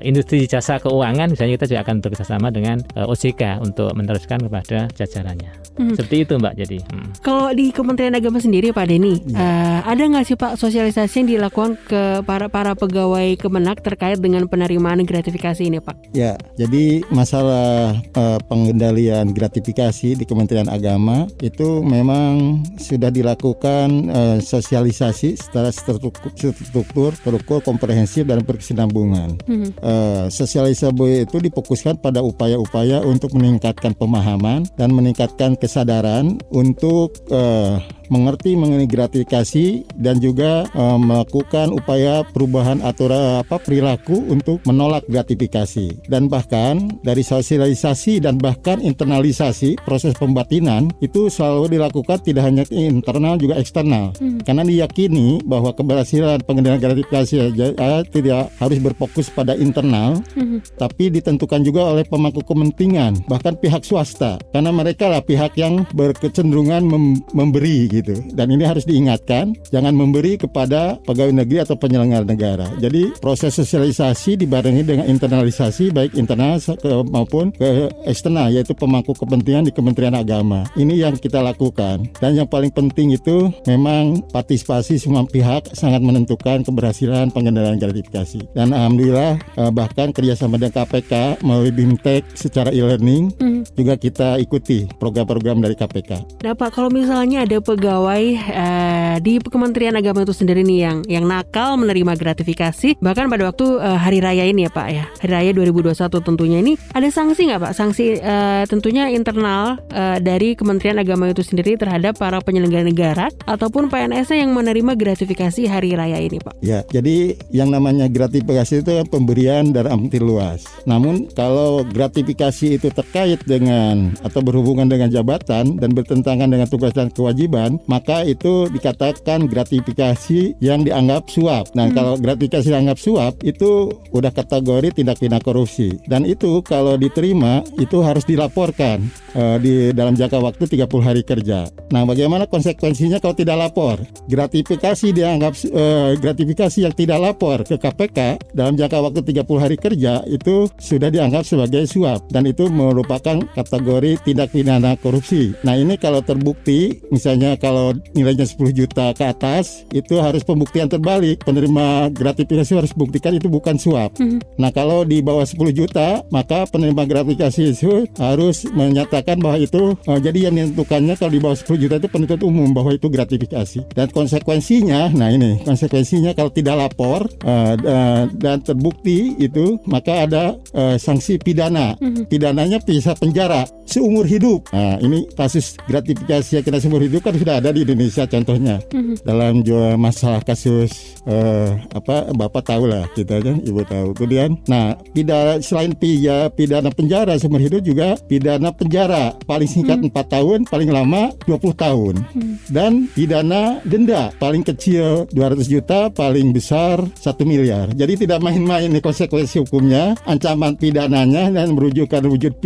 industri 0.08 0.47
jasa 0.47 0.80
keuangan 0.80 1.36
misalnya 1.36 1.60
kita 1.60 1.67
juga 1.75 1.82
akan 1.84 1.95
bekerja 1.99 2.29
bersama 2.30 2.54
dengan 2.54 2.78
uh, 2.94 3.10
OJK 3.10 3.58
untuk 3.65 3.89
meneruskan 3.98 4.38
kepada 4.46 4.86
jajarannya. 4.94 5.50
Hmm. 5.82 5.98
Seperti 5.98 6.30
itu 6.30 6.38
Mbak. 6.38 6.54
Jadi 6.62 6.78
hmm. 6.78 7.08
kalau 7.26 7.50
di 7.58 7.74
Kementerian 7.74 8.13
Agama 8.13 8.38
sendiri 8.38 8.70
Pak 8.70 8.86
Denny, 8.86 9.18
ya. 9.26 9.42
uh, 9.42 9.80
ada 9.89 10.04
nggak 10.06 10.30
sih 10.30 10.38
Pak 10.38 10.62
sosialisasi 10.62 11.26
yang 11.26 11.30
dilakukan 11.42 11.74
ke 11.89 12.22
para 12.22 12.46
para 12.46 12.78
pegawai 12.78 13.34
Kemenak 13.42 13.82
terkait 13.82 14.22
dengan 14.22 14.46
penerimaan 14.46 15.02
gratifikasi 15.10 15.58
ini 15.65 15.82
Pak? 15.82 16.13
Ya, 16.13 16.38
jadi 16.54 17.02
masalah 17.10 17.98
uh, 18.13 18.38
pengendalian 18.46 19.34
gratifikasi 19.34 20.13
di 20.13 20.26
Kementerian 20.30 20.70
Agama 20.70 21.26
itu 21.42 21.82
memang 21.82 22.62
sudah 22.78 23.10
dilakukan 23.10 23.89
uh, 24.13 24.38
sosialisasi 24.38 25.34
secara 25.34 25.74
struktur, 25.74 26.30
struktur 26.54 27.18
terukur, 27.26 27.65
komprehensif 27.65 28.30
dan 28.30 28.46
berkesinambungan. 28.46 29.42
Hmm. 29.50 29.74
Uh, 29.82 30.30
sosialisasi 30.30 30.92
itu 31.24 31.38
difokuskan 31.39 31.98
pada 32.04 32.19
upaya-upaya 32.22 33.02
untuk 33.02 33.34
meningkatkan 33.34 33.96
pemahaman 33.96 34.68
dan 34.76 34.92
meningkatkan 34.92 35.56
kes 35.56 35.70
kesadaran 35.80 36.42
untuk 36.52 37.14
uh, 37.30 37.80
mengerti 38.10 38.58
mengenai 38.58 38.89
gratifikasi 38.89 39.86
dan 39.95 40.17
juga 40.19 40.65
uh, 40.74 40.98
melakukan 40.98 41.74
upaya 41.74 42.26
perubahan 42.34 42.82
aturan 42.82 43.41
apa 43.45 43.62
perilaku 43.62 44.17
untuk 44.28 44.60
menolak 44.65 45.06
gratifikasi 45.08 46.10
dan 46.10 46.28
bahkan 46.28 46.89
dari 47.06 47.22
sosialisasi 47.22 48.19
dan 48.19 48.41
bahkan 48.41 48.82
internalisasi 48.82 49.78
proses 49.86 50.17
pembatinan 50.17 50.89
itu 51.00 51.30
selalu 51.30 51.78
dilakukan 51.78 52.19
tidak 52.26 52.43
hanya 52.50 52.63
internal 52.74 53.38
juga 53.38 53.62
eksternal 53.62 54.17
hmm. 54.17 54.43
karena 54.43 54.65
diyakini 54.65 55.39
bahwa 55.45 55.72
keberhasilan 55.72 56.41
pengendalian 56.43 56.82
gratifikasi 56.82 57.54
uh, 57.78 58.02
tidak 58.10 58.50
harus 58.58 58.78
berfokus 58.82 59.30
pada 59.30 59.54
internal 59.54 60.17
hmm. 60.34 60.65
tapi 60.82 61.13
ditentukan 61.13 61.62
juga 61.62 61.93
oleh 61.93 62.04
pemangku 62.04 62.41
kepentingan 62.41 63.22
bahkan 63.30 63.54
pihak 63.54 63.86
swasta 63.86 64.41
karena 64.50 64.74
mereka 64.74 65.08
lah 65.08 65.22
pihak 65.22 65.54
yang 65.56 65.86
berkecenderungan 65.93 66.82
mem 66.89 67.22
memberi 67.36 67.86
gitu 67.91 67.99
dan 68.06 68.48
ini 68.50 68.64
harus 68.64 68.88
diingatkan 68.88 69.56
jangan 69.74 69.94
memberi 69.94 70.40
kepada 70.40 70.98
pegawai 71.04 71.34
negeri 71.34 71.64
atau 71.66 71.76
penyelenggara 71.76 72.26
negara. 72.26 72.68
Jadi 72.80 73.14
proses 73.20 73.56
sosialisasi 73.56 74.40
dibarengi 74.40 74.84
dengan 74.86 75.06
internalisasi 75.10 75.92
baik 75.92 76.16
internal 76.16 76.62
maupun 77.10 77.52
ke 77.56 77.90
eksternal 78.06 78.54
yaitu 78.54 78.72
pemangku 78.78 79.12
kepentingan 79.18 79.68
di 79.68 79.74
Kementerian 79.74 80.16
Agama. 80.16 80.66
Ini 80.78 81.10
yang 81.10 81.16
kita 81.20 81.42
lakukan. 81.44 82.08
Dan 82.20 82.38
yang 82.38 82.48
paling 82.48 82.72
penting 82.72 83.16
itu 83.16 83.52
memang 83.66 84.24
partisipasi 84.30 85.02
semua 85.02 85.26
pihak 85.26 85.74
sangat 85.74 86.00
menentukan 86.04 86.64
keberhasilan 86.64 87.34
pengendalian 87.34 87.82
gratifikasi. 87.82 88.40
Dan 88.54 88.72
alhamdulillah 88.72 89.40
eh, 89.40 89.72
bahkan 89.74 90.14
kerjasama 90.14 90.60
dengan 90.62 90.84
KPK 90.84 91.44
melalui 91.44 91.74
BIMTEK 91.74 92.24
secara 92.38 92.70
e-learning 92.70 93.34
hmm. 93.38 93.62
juga 93.76 93.96
kita 94.00 94.38
ikuti 94.40 94.86
program-program 95.00 95.64
dari 95.64 95.76
KPK. 95.76 96.42
Nah 96.46 96.54
Pak, 96.56 96.76
kalau 96.76 96.90
misalnya 96.94 97.44
ada 97.44 97.58
pegawai 97.60 97.88
uh, 97.89 99.17
di 99.17 99.41
Kementerian 99.41 99.97
Agama 99.97 100.21
itu 100.21 100.36
sendiri 100.36 100.62
nih 100.62 100.80
yang 100.86 100.97
yang 101.10 101.25
nakal 101.25 101.82
menerima 101.82 102.13
gratifikasi 102.13 103.02
bahkan 103.02 103.25
pada 103.25 103.49
waktu 103.49 103.65
uh, 103.82 103.97
hari 103.97 104.21
raya 104.21 104.45
ini 104.45 104.69
ya 104.69 104.71
Pak 104.71 104.88
ya, 104.93 105.06
hari 105.25 105.32
raya 105.34 105.52
2021 105.58 105.97
tentunya 106.21 106.58
ini 106.62 106.78
ada 106.93 107.10
sanksi 107.10 107.49
nggak 107.49 107.62
Pak? 107.65 107.73
Sanksi 107.73 108.21
uh, 108.21 108.63
tentunya 108.69 109.10
internal 109.10 109.82
uh, 109.89 110.21
dari 110.21 110.54
Kementerian 110.54 111.02
Agama 111.02 111.32
itu 111.34 111.41
sendiri 111.41 111.73
terhadap 111.73 112.21
para 112.21 112.38
penyelenggara 112.43 112.86
negara 112.86 113.25
ataupun 113.49 113.89
PNS 113.89 114.36
yang 114.38 114.54
menerima 114.54 114.93
gratifikasi 114.93 115.65
hari 115.65 115.97
raya 115.97 116.21
ini 116.21 116.38
Pak. 116.38 116.60
Ya, 116.62 116.86
jadi 116.91 117.39
yang 117.49 117.73
namanya 117.73 118.12
gratifikasi 118.12 118.86
itu 118.86 118.91
kan 119.02 119.08
pemberian 119.08 119.71
dari 119.71 119.88
arti 119.88 120.19
luas. 120.19 120.67
Namun 120.84 121.32
kalau 121.32 121.88
gratifikasi 121.88 122.75
itu 122.75 122.91
terkait 122.91 123.39
dengan 123.47 124.12
atau 124.19 124.43
berhubungan 124.43 124.91
dengan 124.91 125.08
jabatan 125.08 125.80
dan 125.80 125.89
bertentangan 125.95 126.52
dengan 126.52 126.67
tugas 126.67 126.91
dan 126.91 127.08
kewajiban, 127.08 127.79
maka 127.86 128.26
itu 128.26 128.68
dikatakan 128.74 129.46
gratifikasi 129.48 130.58
yang 130.60 130.84
dianggap 130.84 131.30
suap. 131.30 131.72
Nah, 131.78 131.89
hmm. 131.89 131.96
kalau 131.96 132.13
gratifikasi 132.18 132.68
dianggap 132.68 132.98
suap 133.00 133.34
itu 133.46 133.94
udah 134.12 134.32
kategori 134.34 134.96
tindak 134.98 135.22
pidana 135.22 135.39
korupsi. 135.39 135.96
Dan 136.10 136.26
itu 136.26 136.60
kalau 136.65 136.98
diterima 136.98 137.62
itu 137.78 138.02
harus 138.02 138.26
dilaporkan 138.26 139.06
uh, 139.36 139.58
di 139.62 139.92
dalam 139.94 140.18
jangka 140.18 140.39
waktu 140.42 140.63
30 140.65 140.89
hari 141.06 141.22
kerja. 141.24 141.70
Nah, 141.89 142.04
bagaimana 142.06 142.46
konsekuensinya 142.46 143.22
kalau 143.22 143.36
tidak 143.38 143.58
lapor? 143.58 144.02
Gratifikasi 144.30 145.13
dianggap 145.13 145.54
uh, 145.74 146.13
gratifikasi 146.18 146.86
yang 146.86 146.94
tidak 146.94 147.20
lapor 147.22 147.65
ke 147.65 147.76
KPK 147.78 148.39
dalam 148.54 148.78
jangka 148.78 148.98
waktu 149.02 149.22
30 149.26 149.63
hari 149.63 149.78
kerja 149.78 150.22
itu 150.30 150.70
sudah 150.78 151.10
dianggap 151.10 151.44
sebagai 151.46 151.86
suap 151.89 152.26
dan 152.30 152.46
itu 152.46 152.70
merupakan 152.70 153.42
kategori 153.54 154.22
tindak 154.26 154.54
pidana 154.54 154.96
korupsi. 154.98 155.54
Nah, 155.65 155.76
ini 155.76 155.98
kalau 155.98 156.22
terbukti 156.22 157.02
misalnya 157.10 157.58
kalau 157.70 157.94
nilainya 158.18 158.50
10 158.50 158.74
juta 158.74 159.14
ke 159.14 159.30
atas 159.30 159.86
itu 159.94 160.18
harus 160.18 160.42
pembuktian 160.42 160.90
terbalik. 160.90 161.46
Penerima 161.46 162.10
gratifikasi 162.10 162.74
harus 162.74 162.92
buktikan 162.98 163.38
itu 163.38 163.46
bukan 163.46 163.78
suap. 163.78 164.18
Hmm. 164.18 164.42
Nah, 164.58 164.74
kalau 164.74 165.06
di 165.06 165.22
bawah 165.22 165.46
10 165.46 165.70
juta 165.70 166.26
maka 166.34 166.66
penerima 166.66 167.06
gratifikasi 167.06 167.62
itu 167.76 168.08
harus 168.16 168.66
menyatakan 168.72 169.42
bahwa 169.42 169.58
itu 169.60 169.98
uh, 170.08 170.20
jadi 170.20 170.50
yang 170.50 170.56
menentukannya 170.56 171.18
kalau 171.18 171.32
di 171.34 171.42
bawah 171.42 171.58
10 171.58 171.84
juta 171.84 171.96
itu 172.00 172.08
penuntut 172.08 172.42
umum 172.46 172.72
bahwa 172.72 172.94
itu 172.96 173.10
gratifikasi 173.10 173.84
dan 173.92 174.08
konsekuensinya 174.14 175.12
nah 175.18 175.30
ini 175.34 175.60
konsekuensinya 175.66 176.32
kalau 176.38 176.54
tidak 176.54 176.76
lapor 176.78 177.26
uh, 177.44 177.76
uh, 177.76 178.24
dan 178.38 178.62
terbukti 178.62 179.36
itu 179.42 179.82
maka 179.90 180.30
ada 180.30 180.56
uh, 180.78 180.96
sanksi 180.96 181.42
pidana 181.42 181.98
mhm. 182.00 182.30
pidananya 182.30 182.80
bisa 182.84 183.18
penjara 183.18 183.66
seumur 183.90 184.24
hidup 184.30 184.70
nah 184.70 185.02
ini 185.02 185.26
kasus 185.34 185.76
gratifikasi 185.90 186.62
yang 186.62 186.64
kena 186.64 186.80
seumur 186.80 187.02
hidup 187.02 187.26
kan 187.26 187.34
sudah 187.36 187.49
ada 187.58 187.74
di 187.74 187.82
Indonesia 187.82 188.30
contohnya 188.30 188.78
mhm. 188.94 189.26
dalam 189.26 189.66
jual 189.66 189.98
masalah 189.98 190.46
kasus 190.46 191.18
uh, 191.26 191.74
apa 191.98 192.30
bapak 192.38 192.70
tahu 192.70 192.86
lah 192.86 193.10
kita 193.18 193.42
kan 193.42 193.58
ibu 193.66 193.82
tahu 193.82 194.14
kemudian 194.14 194.54
nah 194.70 194.94
pidana 195.12 195.58
selain 195.60 195.98
pidana 195.98 196.54
pidana 196.54 196.90
penjara 196.94 197.34
seumur 197.42 197.62
hidup 197.62 197.82
juga 197.82 198.14
pidana 198.30 198.70
penjara 198.70 199.34
paling 199.46 199.70
singkat 199.70 199.98
hmm. 200.00 200.12
4 200.12 200.36
tahun 200.36 200.60
paling 200.68 200.90
lama 200.92 201.34
20 201.48 201.74
tahun 201.74 202.16
hmm. 202.22 202.56
dan 202.70 203.08
pidana 203.14 203.80
denda 203.88 204.30
paling 204.38 204.62
kecil 204.62 205.26
200 205.32 205.66
juta 205.66 206.12
paling 206.12 206.52
besar 206.52 207.02
1 207.02 207.24
miliar 207.48 207.90
jadi 207.96 208.14
tidak 208.20 208.40
main-main 208.44 208.92
nih 208.92 209.02
konsekuensi 209.04 209.64
hukumnya 209.64 210.18
ancaman 210.28 210.76
pidananya 210.76 211.50
dan 211.54 211.74
merujukan 211.74 212.26
wujud 212.28 212.60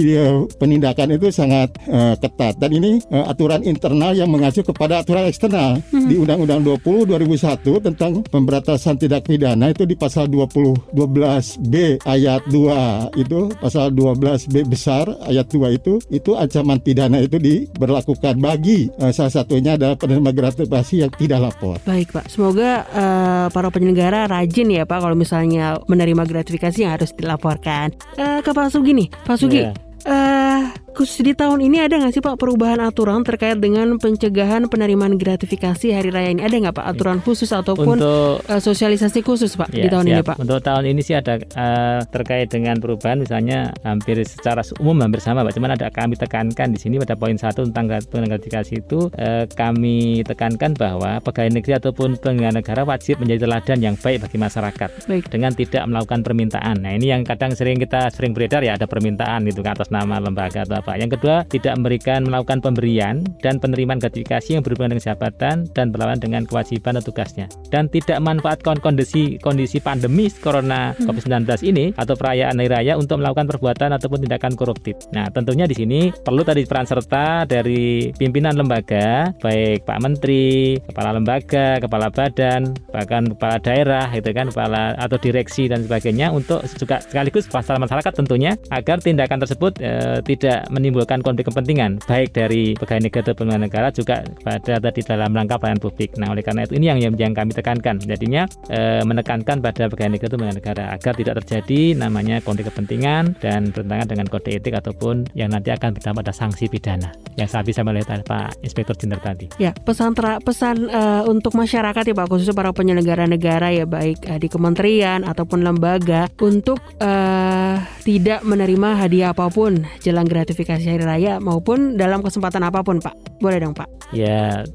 penindakan 0.57 1.15
itu 1.15 1.29
sangat 1.29 1.71
uh, 1.87 2.15
ketat 2.17 2.57
dan 2.57 2.71
ini 2.73 2.99
uh, 3.13 3.29
aturan 3.29 3.61
internal 3.63 4.15
yang 4.15 4.31
mengacu 4.31 4.65
kepada 4.73 5.05
aturan 5.05 5.29
eksternal 5.29 5.79
hmm. 5.93 6.09
di 6.09 6.15
Undang-Undang 6.17 6.81
20 6.81 7.13
2001 7.13 7.85
tentang 7.93 8.11
pemberantasan 8.25 8.97
tindak 8.97 9.29
pidana 9.29 9.69
itu 9.69 9.85
di 9.85 9.93
pasal 9.93 10.27
20 10.27 10.91
12B 10.91 12.03
ayat 12.03 12.41
2 12.49 13.21
itu 13.21 13.39
pasal 13.61 13.93
12B 13.93 14.65
besar 14.65 15.05
ayat 15.29 15.45
2 15.47 15.77
itu 15.77 16.01
itu 16.09 16.33
ancaman 16.33 16.81
pidana 16.81 17.21
itu 17.21 17.37
diberlakukan 17.37 18.41
bagi 18.41 18.89
uh, 18.97 19.13
salah 19.13 19.31
satunya 19.31 19.77
adalah 19.77 19.95
penerima 19.95 20.33
gratifikasi 20.33 20.93
yang 21.05 21.11
tidak 21.13 21.39
lapor. 21.39 21.77
Baik 21.85 22.11
Pak, 22.11 22.27
semoga 22.27 22.83
uh, 22.89 23.47
para 23.53 23.69
penyelenggara 23.69 24.25
rajin 24.25 24.73
ya 24.73 24.83
Pak 24.89 24.99
kalau 24.99 25.15
misalnya 25.15 25.77
menerima 25.85 26.23
gratifikasi 26.25 26.77
yang 26.83 26.97
harus 26.97 27.13
dilaporkan. 27.13 27.93
Uh, 28.17 28.41
ke 28.41 28.51
Pak 28.51 28.73
Sugi 28.73 28.91
nih, 28.97 29.07
Pak 29.23 29.37
Sugi. 29.37 29.61
Yeah. 29.61 29.75
Uh, 30.03 30.82
khusus 30.93 31.25
di 31.25 31.33
tahun 31.33 31.59
ini 31.65 31.81
ada 31.81 31.97
nggak 31.97 32.13
sih 32.13 32.21
Pak 32.21 32.37
perubahan 32.37 32.79
aturan 32.79 33.25
terkait 33.25 33.57
dengan 33.57 33.97
pencegahan 33.97 34.69
penerimaan 34.69 35.17
gratifikasi 35.17 35.91
hari 35.91 36.13
raya 36.13 36.29
ini? 36.29 36.45
Ada 36.45 36.55
nggak 36.69 36.75
Pak 36.77 36.85
aturan 36.93 37.17
khusus 37.25 37.49
ataupun 37.49 37.97
Untuk, 37.97 38.45
uh, 38.45 38.61
sosialisasi 38.61 39.25
khusus 39.25 39.57
Pak 39.57 39.73
ya, 39.73 39.85
di 39.85 39.89
tahun 39.89 40.05
siap. 40.05 40.13
ini 40.13 40.21
Pak? 40.21 40.35
Untuk 40.37 40.59
tahun 40.61 40.83
ini 40.93 41.01
sih 41.01 41.15
ada 41.17 41.41
uh, 41.41 42.01
terkait 42.05 42.53
dengan 42.53 42.77
perubahan 42.77 43.17
misalnya 43.17 43.73
hampir 43.81 44.21
secara 44.23 44.61
umum 44.77 45.01
hampir 45.01 45.19
sama 45.19 45.41
Pak. 45.41 45.57
Cuman 45.57 45.73
ada 45.73 45.89
kami 45.89 46.13
tekankan 46.13 46.69
di 46.69 46.77
sini 46.77 47.01
pada 47.01 47.17
poin 47.17 47.35
satu 47.35 47.65
tentang 47.65 47.89
penerimaan 48.05 48.37
gratifikasi 48.37 48.73
itu 48.77 49.09
uh, 49.17 49.49
kami 49.49 50.21
tekankan 50.21 50.77
bahwa 50.77 51.17
pegawai 51.25 51.49
negeri 51.49 51.81
ataupun 51.81 52.21
penyelenggara 52.21 52.61
negara 52.61 52.81
wajib 52.85 53.17
menjadi 53.17 53.49
teladan 53.49 53.79
yang 53.81 53.95
baik 53.97 54.27
bagi 54.27 54.37
masyarakat 54.37 54.89
baik. 55.09 55.23
dengan 55.31 55.51
tidak 55.55 55.83
melakukan 55.89 56.21
permintaan. 56.21 56.83
Nah 56.83 56.91
ini 56.93 57.09
yang 57.09 57.25
kadang 57.25 57.57
sering 57.57 57.79
kita 57.81 58.11
sering 58.13 58.35
beredar 58.37 58.61
ya 58.61 58.77
ada 58.77 58.85
permintaan 58.85 59.47
itu 59.49 59.63
atas 59.63 59.89
nama 59.89 60.21
lembaga 60.21 60.67
atau 60.67 60.82
Pak. 60.83 60.95
Yang 60.99 61.19
kedua, 61.19 61.47
tidak 61.47 61.73
memberikan 61.79 62.27
melakukan 62.27 62.59
pemberian 62.59 63.23
dan 63.39 63.57
penerimaan 63.63 63.99
gratifikasi 64.03 64.59
yang 64.59 64.63
berhubungan 64.63 64.95
dengan 64.95 65.15
jabatan 65.15 65.55
dan 65.71 65.89
berlawan 65.89 66.19
dengan 66.19 66.43
kewajiban 66.43 66.99
atau 66.99 67.11
tugasnya. 67.11 67.47
Dan 67.71 67.87
tidak 67.87 68.19
manfaatkan 68.19 68.83
kondisi 68.83 69.39
kondisi 69.39 69.79
pandemi 69.79 70.27
corona 70.29 70.83
Hmm. 70.91 71.07
COVID-19 71.09 71.45
ini 71.63 71.85
atau 71.95 72.13
perayaan 72.17 72.57
hari 72.57 72.69
raya 72.69 72.93
untuk 72.99 73.19
melakukan 73.19 73.47
perbuatan 73.47 73.89
ataupun 73.95 74.25
tindakan 74.25 74.53
koruptif. 74.53 74.95
Nah, 75.15 75.29
tentunya 75.29 75.65
di 75.69 75.75
sini 75.75 75.99
perlu 76.11 76.41
tadi 76.43 76.65
peran 76.67 76.87
serta 76.87 77.47
dari 77.47 78.11
pimpinan 78.15 78.57
lembaga, 78.57 79.31
baik 79.39 79.87
Pak 79.87 79.99
Menteri, 80.01 80.77
kepala 80.79 81.15
lembaga, 81.15 81.79
kepala 81.79 82.07
badan, 82.09 82.73
bahkan 82.89 83.31
kepala 83.31 83.57
daerah, 83.61 84.05
gitu 84.11 84.29
kan, 84.31 84.47
kepala 84.49 84.83
atau 84.97 85.17
direksi 85.19 85.69
dan 85.69 85.85
sebagainya 85.85 86.31
untuk 86.33 86.63
juga 86.75 86.99
sekaligus 87.03 87.47
pasal 87.47 87.77
masyarakat 87.79 88.13
tentunya 88.13 88.55
agar 88.73 88.99
tindakan 88.99 89.43
tersebut 89.43 89.77
eh, 89.79 90.19
tidak 90.25 90.67
menimbulkan 90.73 91.21
konflik 91.21 91.53
kepentingan 91.53 92.01
baik 92.09 92.33
dari 92.33 92.73
pegawai 92.73 93.05
negara 93.05 93.21
atau 93.29 93.35
penyelenggara 93.37 93.63
negara 93.69 93.87
juga 93.93 94.15
pada 94.41 94.73
tadi 94.81 95.01
dalam 95.05 95.29
rangka 95.31 95.61
pelayanan 95.61 95.81
publik. 95.81 96.17
Nah, 96.17 96.33
oleh 96.33 96.41
karena 96.41 96.65
itu 96.65 96.73
ini 96.75 96.89
yang 96.89 96.99
yang, 97.13 97.33
kami 97.33 97.53
tekankan. 97.53 98.01
Jadinya 98.01 98.49
eh, 98.73 99.05
menekankan 99.05 99.61
pada 99.61 99.85
pegawai 99.87 100.17
negara 100.17 100.27
atau 100.33 100.37
penyelenggara 100.41 100.61
negara 100.63 100.83
agar 100.95 101.13
tidak 101.13 101.33
terjadi 101.43 101.81
namanya 101.97 102.41
konflik 102.41 102.73
kepentingan 102.73 103.37
dan 103.37 103.69
bertentangan 103.69 104.07
dengan 104.09 104.25
kode 104.29 104.51
etik 104.57 104.73
ataupun 104.73 105.29
yang 105.37 105.53
nanti 105.53 105.69
akan 105.69 105.93
berdampak 105.93 106.23
pada 106.23 106.33
sanksi 106.33 106.71
pidana. 106.71 107.11
Yang 107.35 107.49
saya 107.51 107.63
bisa 107.67 107.83
melihat 107.83 108.23
Pak 108.23 108.63
Inspektur 108.63 108.95
Jenderal 108.95 109.19
tadi. 109.19 109.51
Ya, 109.59 109.75
pesan 109.75 110.15
tra- 110.15 110.39
pesan 110.39 110.87
eh, 110.87 111.23
untuk 111.27 111.59
masyarakat 111.59 112.03
ya 112.07 112.15
Pak, 112.15 112.27
khususnya 112.31 112.55
para 112.55 112.71
penyelenggara 112.71 113.27
negara 113.27 113.75
ya 113.75 113.83
baik 113.83 114.23
eh, 114.23 114.39
di 114.39 114.47
kementerian 114.47 115.27
ataupun 115.27 115.59
lembaga 115.67 116.31
untuk 116.39 116.79
eh, 117.03 117.75
tidak 118.03 118.43
menerima 118.43 118.99
hadiah 118.99 119.31
apa 119.31 119.47
pun 119.47 119.87
jelang 120.03 120.27
gratifikasi 120.27 120.83
hari 120.83 121.03
raya 121.03 121.39
maupun 121.39 121.95
dalam 121.95 122.19
kesempatan 122.19 122.67
apa 122.67 122.83
pun 122.83 122.99
Pak. 122.99 123.39
Boleh 123.39 123.63
dong 123.63 123.71
Pak. 123.71 123.87
Ya, 124.11 124.67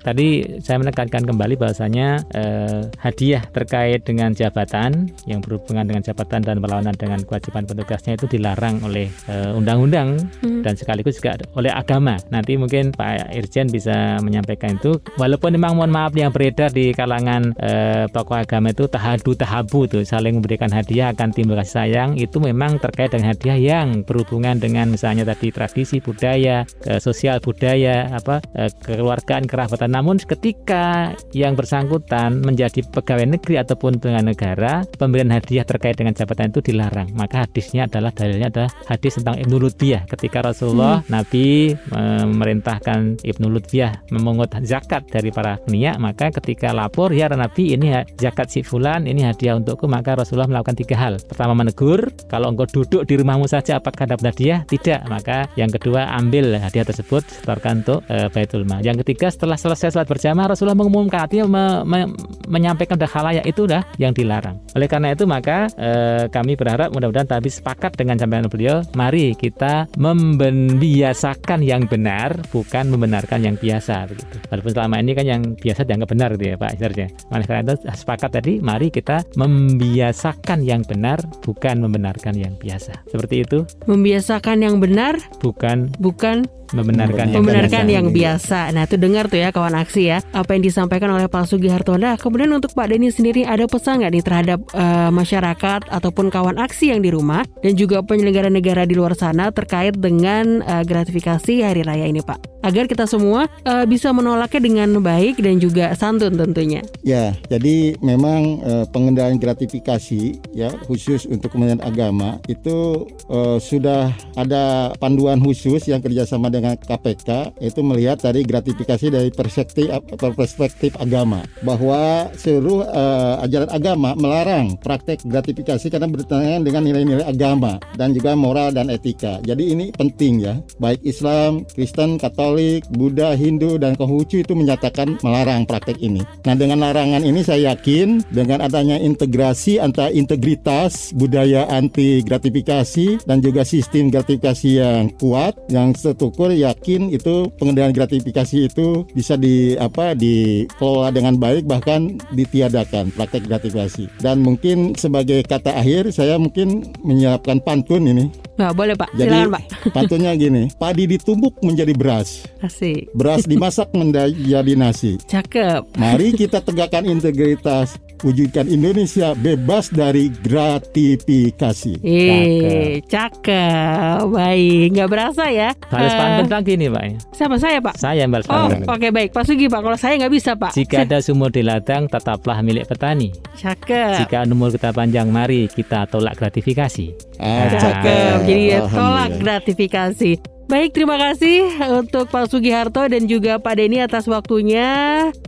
tadi 0.00 0.58
saya 0.60 0.80
menekankan 0.80 1.28
kembali 1.28 1.54
bahwasanya 1.60 2.24
eh, 2.34 2.82
hadiah 2.98 3.44
terkait 3.52 4.04
dengan 4.04 4.32
jabatan 4.32 5.12
yang 5.28 5.40
berhubungan 5.44 5.86
dengan 5.86 6.02
jabatan 6.04 6.40
dan 6.42 6.58
berlawanan 6.58 6.96
dengan 6.96 7.20
kewajiban 7.24 7.64
petugasnya 7.68 8.16
itu 8.16 8.26
dilarang 8.26 8.80
oleh 8.84 9.08
eh, 9.28 9.52
undang-undang 9.52 10.30
Hmm. 10.40 10.62
dan 10.64 10.74
sekaligus 10.76 11.20
juga 11.20 11.36
oleh 11.56 11.72
agama. 11.72 12.16
Nanti 12.32 12.56
mungkin 12.56 12.94
Pak 12.94 13.34
Irjen 13.34 13.68
bisa 13.68 14.16
menyampaikan 14.24 14.78
itu. 14.78 14.96
Walaupun 15.20 15.52
memang 15.56 15.76
mohon 15.76 15.92
maaf 15.92 16.14
yang 16.16 16.32
beredar 16.32 16.72
di 16.72 16.94
kalangan 16.96 17.52
eh, 17.60 18.06
tokoh 18.08 18.40
agama 18.40 18.72
itu 18.72 18.88
tahadu 18.88 19.36
tahabu 19.36 19.84
tuh 19.84 20.06
saling 20.06 20.38
memberikan 20.38 20.70
hadiah 20.72 21.12
akan 21.12 21.34
timbul 21.34 21.58
kasih 21.60 21.74
sayang 21.84 22.10
itu 22.18 22.40
memang 22.40 22.80
terkait 22.80 23.12
dengan 23.12 23.36
hadiah 23.36 23.58
yang 23.58 24.02
berhubungan 24.04 24.58
dengan 24.58 24.90
misalnya 24.90 25.26
tadi 25.28 25.52
tradisi 25.52 26.00
budaya, 26.00 26.64
eh, 26.88 27.00
sosial 27.00 27.42
budaya, 27.42 28.08
apa 28.14 28.40
eh, 28.56 28.70
kekeluargaan 28.70 29.44
kerabatan. 29.44 29.89
Namun 29.90 30.22
ketika 30.22 31.10
yang 31.34 31.58
bersangkutan 31.58 32.38
menjadi 32.38 32.86
pegawai 32.86 33.26
negeri 33.26 33.58
ataupun 33.58 33.98
dengan 33.98 34.30
negara, 34.30 34.86
pemberian 34.94 35.34
hadiah 35.34 35.66
terkait 35.66 35.98
dengan 35.98 36.14
jabatan 36.14 36.54
itu 36.54 36.62
dilarang. 36.62 37.10
Maka 37.18 37.50
hadisnya 37.50 37.90
adalah 37.90 38.14
dalilnya 38.14 38.48
adalah 38.54 38.70
hadis 38.86 39.18
tentang 39.18 39.42
Ibnu 39.42 39.56
Lutbiyah 39.58 40.06
ketika 40.06 40.46
Rasulullah 40.46 41.02
Nabi 41.10 41.74
memerintahkan 41.90 43.26
Ibnu 43.26 43.46
Lutbiyah 43.50 44.14
memungut 44.14 44.54
zakat 44.62 45.08
dari 45.08 45.34
para 45.34 45.58
kenia 45.66 45.96
maka 45.98 46.30
ketika 46.30 46.70
lapor 46.70 47.10
ya 47.10 47.26
Nabi 47.32 47.74
ini 47.74 47.96
zakat 48.20 48.52
si 48.52 48.60
fulan 48.60 49.08
ini 49.08 49.24
hadiah 49.24 49.56
untukku 49.56 49.88
maka 49.88 50.14
Rasulullah 50.14 50.46
melakukan 50.46 50.76
tiga 50.76 50.96
hal. 51.00 51.16
Pertama 51.24 51.56
menegur 51.56 52.12
kalau 52.28 52.52
engkau 52.52 52.68
duduk 52.68 53.08
di 53.08 53.16
rumahmu 53.16 53.48
saja 53.48 53.80
apakah 53.80 54.04
dapat 54.04 54.36
hadiah? 54.36 54.60
Tidak. 54.68 55.08
Maka 55.08 55.48
yang 55.56 55.72
kedua 55.72 56.12
ambil 56.20 56.60
hadiah 56.60 56.84
tersebut 56.84 57.24
setorkan 57.24 57.80
untuk 57.80 58.04
eh, 58.12 58.28
Baitul 58.28 58.68
Mal. 58.68 58.84
Yang 58.84 59.02
ketiga 59.06 59.32
setelah 59.32 59.56
selesai 59.56 59.79
sholat 59.88 60.04
berjamaah 60.04 60.52
Rasulullah 60.52 60.76
mengumumkan 60.76 61.24
artinya 61.24 61.48
me- 61.48 61.82
me- 61.88 62.12
menyampaikan 62.50 63.00
udah 63.00 63.08
khalayak 63.08 63.44
itu 63.48 63.64
udah 63.64 63.80
yang 63.96 64.12
dilarang. 64.12 64.60
Oleh 64.76 64.90
karena 64.90 65.16
itu 65.16 65.24
maka 65.24 65.70
eh, 65.80 66.28
kami 66.28 66.58
berharap 66.58 66.92
mudah-mudahan 66.92 67.24
tadi 67.30 67.48
sepakat 67.48 67.96
dengan 67.96 68.20
sampaian 68.20 68.44
beliau 68.50 68.84
mari 68.92 69.32
kita 69.32 69.88
membiasakan 69.96 71.64
yang 71.64 71.88
benar 71.88 72.36
bukan 72.50 72.92
membenarkan 72.92 73.40
yang 73.40 73.56
biasa 73.56 74.10
begitu. 74.10 74.36
Walaupun 74.50 74.72
selama 74.76 74.94
ini 75.00 75.12
kan 75.16 75.24
yang 75.24 75.42
biasa 75.56 75.86
dianggap 75.86 76.08
benar 76.10 76.28
gitu 76.36 76.44
ya 76.52 76.56
Pak 76.58 76.70
Isarja 76.76 77.06
oleh 77.30 77.46
karena 77.46 77.60
itu 77.70 77.74
sepakat 77.86 78.30
tadi 78.34 78.52
mari 78.58 78.90
kita 78.90 79.22
membiasakan 79.38 80.66
yang 80.66 80.82
benar 80.82 81.22
bukan 81.46 81.78
membenarkan 81.78 82.34
yang 82.34 82.58
biasa. 82.58 83.06
Seperti 83.06 83.46
itu. 83.46 83.62
Membiasakan 83.86 84.66
yang 84.66 84.82
benar 84.82 85.14
bukan 85.38 85.94
bukan 86.02 86.50
membenarkan 86.70 87.30
yang 87.30 87.42
membenarkan 87.42 87.84
biasa. 87.86 87.96
yang 87.98 88.06
biasa. 88.14 88.60
Nah, 88.74 88.82
itu 88.86 88.96
dengar 88.98 89.26
tuh 89.26 89.38
ya 89.42 89.50
kawan 89.50 89.69
aksi 89.74 90.10
ya 90.10 90.18
apa 90.32 90.56
yang 90.56 90.62
disampaikan 90.64 91.10
oleh 91.12 91.26
Pak 91.26 91.48
Sugiharto. 91.50 91.96
Nah, 91.96 92.16
kemudian 92.16 92.50
untuk 92.52 92.72
Pak 92.72 92.90
Denny 92.90 93.10
sendiri 93.12 93.46
ada 93.46 93.66
pesan 93.66 94.02
nggak 94.02 94.12
nih 94.12 94.24
terhadap 94.24 94.58
eh, 94.72 95.10
masyarakat 95.10 95.80
ataupun 95.90 96.32
kawan 96.32 96.56
aksi 96.58 96.92
yang 96.94 97.00
di 97.02 97.10
rumah 97.12 97.44
dan 97.60 97.74
juga 97.76 98.00
penyelenggara 98.04 98.48
negara 98.48 98.84
di 98.84 98.94
luar 98.96 99.14
sana 99.14 99.50
terkait 99.50 99.98
dengan 99.98 100.64
eh, 100.64 100.84
gratifikasi 100.86 101.64
hari 101.64 101.82
raya 101.84 102.06
ini, 102.06 102.22
Pak? 102.24 102.60
Agar 102.60 102.84
kita 102.86 103.08
semua 103.08 103.48
eh, 103.64 103.84
bisa 103.88 104.12
menolaknya 104.12 104.60
dengan 104.60 104.88
baik 105.00 105.40
dan 105.40 105.56
juga 105.56 105.92
santun 105.96 106.36
tentunya. 106.36 106.84
Ya, 107.00 107.32
jadi 107.48 107.96
memang 108.04 108.60
eh, 108.60 108.84
pengendalian 108.92 109.40
gratifikasi 109.40 110.36
ya 110.52 110.68
khusus 110.84 111.24
untuk 111.24 111.52
Kementerian 111.52 111.82
Agama 111.82 112.38
itu 112.46 113.08
eh, 113.28 113.58
sudah 113.58 114.12
ada 114.36 114.92
panduan 115.00 115.40
khusus 115.40 115.88
yang 115.88 116.04
kerjasama 116.04 116.52
dengan 116.52 116.76
KPK 116.76 117.56
itu 117.64 117.80
melihat 117.80 118.20
dari 118.20 118.44
gratifikasi 118.44 119.06
dari 119.08 119.30
perspektif 119.64 120.70
perspektif 120.70 120.96
agama 121.02 121.42
bahwa 121.66 122.30
seluruh 122.38 122.86
eh, 122.86 123.34
ajaran 123.44 123.70
agama 123.74 124.10
melarang 124.14 124.66
praktek 124.78 125.24
gratifikasi 125.26 125.86
karena 125.90 126.08
bertentangan 126.08 126.60
dengan 126.62 126.82
nilai-nilai 126.86 127.26
agama 127.26 127.82
dan 127.98 128.14
juga 128.14 128.38
moral 128.38 128.70
dan 128.70 128.88
etika. 128.88 129.42
Jadi 129.42 129.74
ini 129.74 129.86
penting 129.90 130.40
ya, 130.40 130.54
baik 130.78 131.02
Islam, 131.02 131.66
Kristen, 131.74 132.16
Katolik, 132.16 132.86
Buddha, 132.94 133.34
Hindu 133.34 133.76
dan 133.76 133.98
Konghucu 133.98 134.46
itu 134.46 134.52
menyatakan 134.54 135.18
melarang 135.20 135.66
praktek 135.66 135.98
ini. 136.00 136.22
Nah, 136.46 136.54
dengan 136.54 136.80
larangan 136.80 137.26
ini 137.26 137.42
saya 137.42 137.74
yakin 137.74 138.24
dengan 138.30 138.62
adanya 138.62 138.96
integrasi 138.96 139.82
antara 139.82 140.14
integritas 140.14 141.12
budaya 141.12 141.66
anti 141.68 142.22
gratifikasi 142.24 143.26
dan 143.26 143.42
juga 143.42 143.66
sistem 143.66 144.08
gratifikasi 144.08 144.70
yang 144.70 145.12
kuat 145.18 145.58
yang 145.68 145.92
setukur 145.92 146.48
yakin 146.54 147.12
itu 147.12 147.50
pengendalian 147.58 147.92
gratifikasi 147.92 148.70
itu 148.70 149.04
bisa 149.12 149.34
di 149.34 149.49
apa 149.78 150.12
dikelola 150.12 151.10
dengan 151.14 151.34
baik 151.36 151.64
bahkan 151.64 152.18
ditiadakan 152.32 153.14
praktek 153.14 153.46
gratifikasi. 153.46 154.10
Dan 154.18 154.42
mungkin 154.42 154.94
sebagai 154.94 155.42
kata 155.44 155.76
akhir 155.76 156.12
saya 156.12 156.36
mungkin 156.36 156.90
menyiapkan 157.00 157.62
pantun 157.62 158.06
ini. 158.06 158.28
Nggak 158.60 158.74
boleh 158.76 158.94
Pak, 158.94 159.08
Jadi 159.16 159.30
silakan 159.32 159.50
Pak. 159.56 159.62
pantunnya 159.96 160.32
gini, 160.36 160.62
padi 160.76 161.04
ditumbuk 161.08 161.56
menjadi 161.64 161.96
beras, 161.96 162.44
Asik, 162.60 163.08
beras 163.16 163.48
dimasak 163.48 163.88
menjadi 163.96 164.72
nasi. 164.76 165.16
cakep. 165.24 165.96
Mari 165.96 166.36
kita 166.36 166.60
tegakkan 166.60 167.08
integritas, 167.08 167.96
wujudkan 168.22 168.66
Indonesia 168.66 169.32
bebas 169.34 169.88
dari 169.88 170.28
gratifikasi. 170.30 171.92
Eh, 172.00 173.00
cakep. 173.04 174.24
Baik, 174.26 174.86
nggak 174.92 175.08
berasa 175.08 175.48
ya. 175.48 175.72
Balas 175.86 176.10
Eh, 176.10 176.16
pantun 176.16 176.46
lagi 176.48 176.72
nih 176.74 176.88
Pak 176.88 177.02
ya. 177.02 177.16
Siapa 177.32 177.56
saya 177.56 177.78
Pak? 177.80 177.94
Saya 177.96 178.16
yang 178.20 178.30
balas 178.30 178.46
Oh, 178.46 178.68
oke 178.68 179.08
baik. 179.08 179.30
Pak 179.30 179.44
Sugi 179.44 179.66
Pak, 179.66 179.80
kalau 179.80 179.98
saya 179.98 180.14
nggak 180.16 180.32
bisa 180.32 180.52
Pak. 180.54 180.72
Jika 180.72 181.04
ada 181.04 181.18
sumur 181.18 181.48
di 181.48 181.62
ladang, 181.62 182.06
tetaplah 182.06 182.60
milik 182.60 182.84
petani. 182.86 183.32
Cakep. 183.56 184.20
Jika 184.20 184.44
umur 184.44 184.70
kita 184.70 184.90
panjang, 184.90 185.28
mari 185.28 185.66
kita 185.66 186.04
tolak 186.06 186.36
gratifikasi. 186.36 187.12
Ah, 187.38 187.70
Cakep. 187.70 188.44
Jadi 188.44 188.62
ya, 188.66 188.78
Alhamdulillah. 188.80 188.90
tolak 188.92 189.30
gratifikasi. 189.38 190.32
Baik, 190.70 190.94
terima 190.94 191.18
kasih 191.18 191.66
untuk 191.98 192.30
Pak 192.30 192.46
Sugiharto 192.46 193.02
dan 193.02 193.26
juga 193.26 193.58
Pak 193.58 193.74
Denny 193.74 193.98
atas 194.06 194.30
waktunya. 194.30 194.86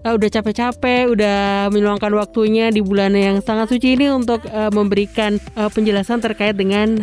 Eh, 0.02 0.12
udah 0.18 0.26
capek-capek, 0.26 1.14
udah 1.14 1.70
meluangkan 1.70 2.10
waktunya 2.18 2.74
di 2.74 2.82
bulan 2.82 3.14
yang 3.14 3.38
sangat 3.38 3.70
suci 3.70 3.94
ini 3.94 4.10
untuk 4.10 4.42
eh, 4.50 4.66
memberikan 4.74 5.38
eh, 5.38 5.70
penjelasan 5.70 6.18
terkait 6.18 6.58
dengan 6.58 6.98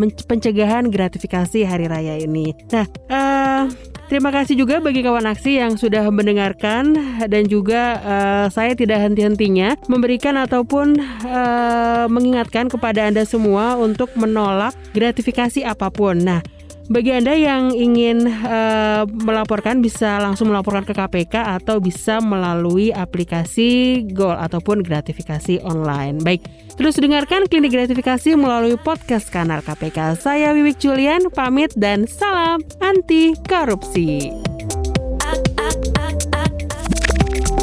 men- 0.00 0.16
pencegahan 0.16 0.88
gratifikasi 0.88 1.60
hari 1.60 1.92
raya 1.92 2.16
ini. 2.16 2.56
Nah, 2.72 2.88
eh, 2.88 3.62
terima 4.08 4.32
kasih 4.32 4.56
juga 4.56 4.80
bagi 4.80 5.04
kawan 5.04 5.28
aksi 5.28 5.60
yang 5.60 5.76
sudah 5.76 6.08
mendengarkan 6.08 6.96
dan 7.28 7.44
juga 7.44 8.00
eh, 8.00 8.46
saya 8.48 8.72
tidak 8.72 8.96
henti-hentinya 8.96 9.76
memberikan 9.92 10.40
ataupun 10.40 10.96
eh, 11.28 12.04
mengingatkan 12.08 12.72
kepada 12.72 13.12
Anda 13.12 13.28
semua 13.28 13.76
untuk 13.76 14.08
menolak 14.16 14.72
gratifikasi 14.96 15.68
apa 15.68 15.92
pun. 15.92 16.16
Nah, 16.16 16.40
bagi 16.90 17.14
Anda 17.14 17.38
yang 17.38 17.70
ingin 17.70 18.26
uh, 18.26 19.06
melaporkan 19.06 19.78
bisa 19.78 20.18
langsung 20.18 20.50
melaporkan 20.50 20.82
ke 20.82 20.90
KPK 20.90 21.62
atau 21.62 21.78
bisa 21.78 22.18
melalui 22.18 22.90
aplikasi 22.90 24.02
Goal 24.10 24.34
ataupun 24.34 24.82
gratifikasi 24.82 25.62
online. 25.62 26.18
Baik, 26.18 26.42
terus 26.74 26.98
dengarkan 26.98 27.46
klinik 27.46 27.70
gratifikasi 27.70 28.34
melalui 28.34 28.74
podcast 28.74 29.30
kanal 29.30 29.62
KPK. 29.62 30.18
Saya 30.18 30.50
Wiwik 30.50 30.82
Julian 30.82 31.30
pamit 31.30 31.70
dan 31.78 32.10
salam 32.10 32.58
anti 32.82 33.38
korupsi. 33.46 34.34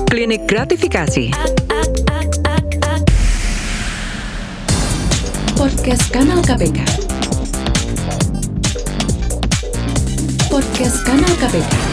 Klinik 0.07 0.47
gratifikasi. 0.47 1.35
Podcast 5.59 6.05
Kanal 6.15 6.39
KPK. 6.47 7.06
Podcast 10.57 11.05
Kanal 11.05 11.29
KPK. 11.37 11.86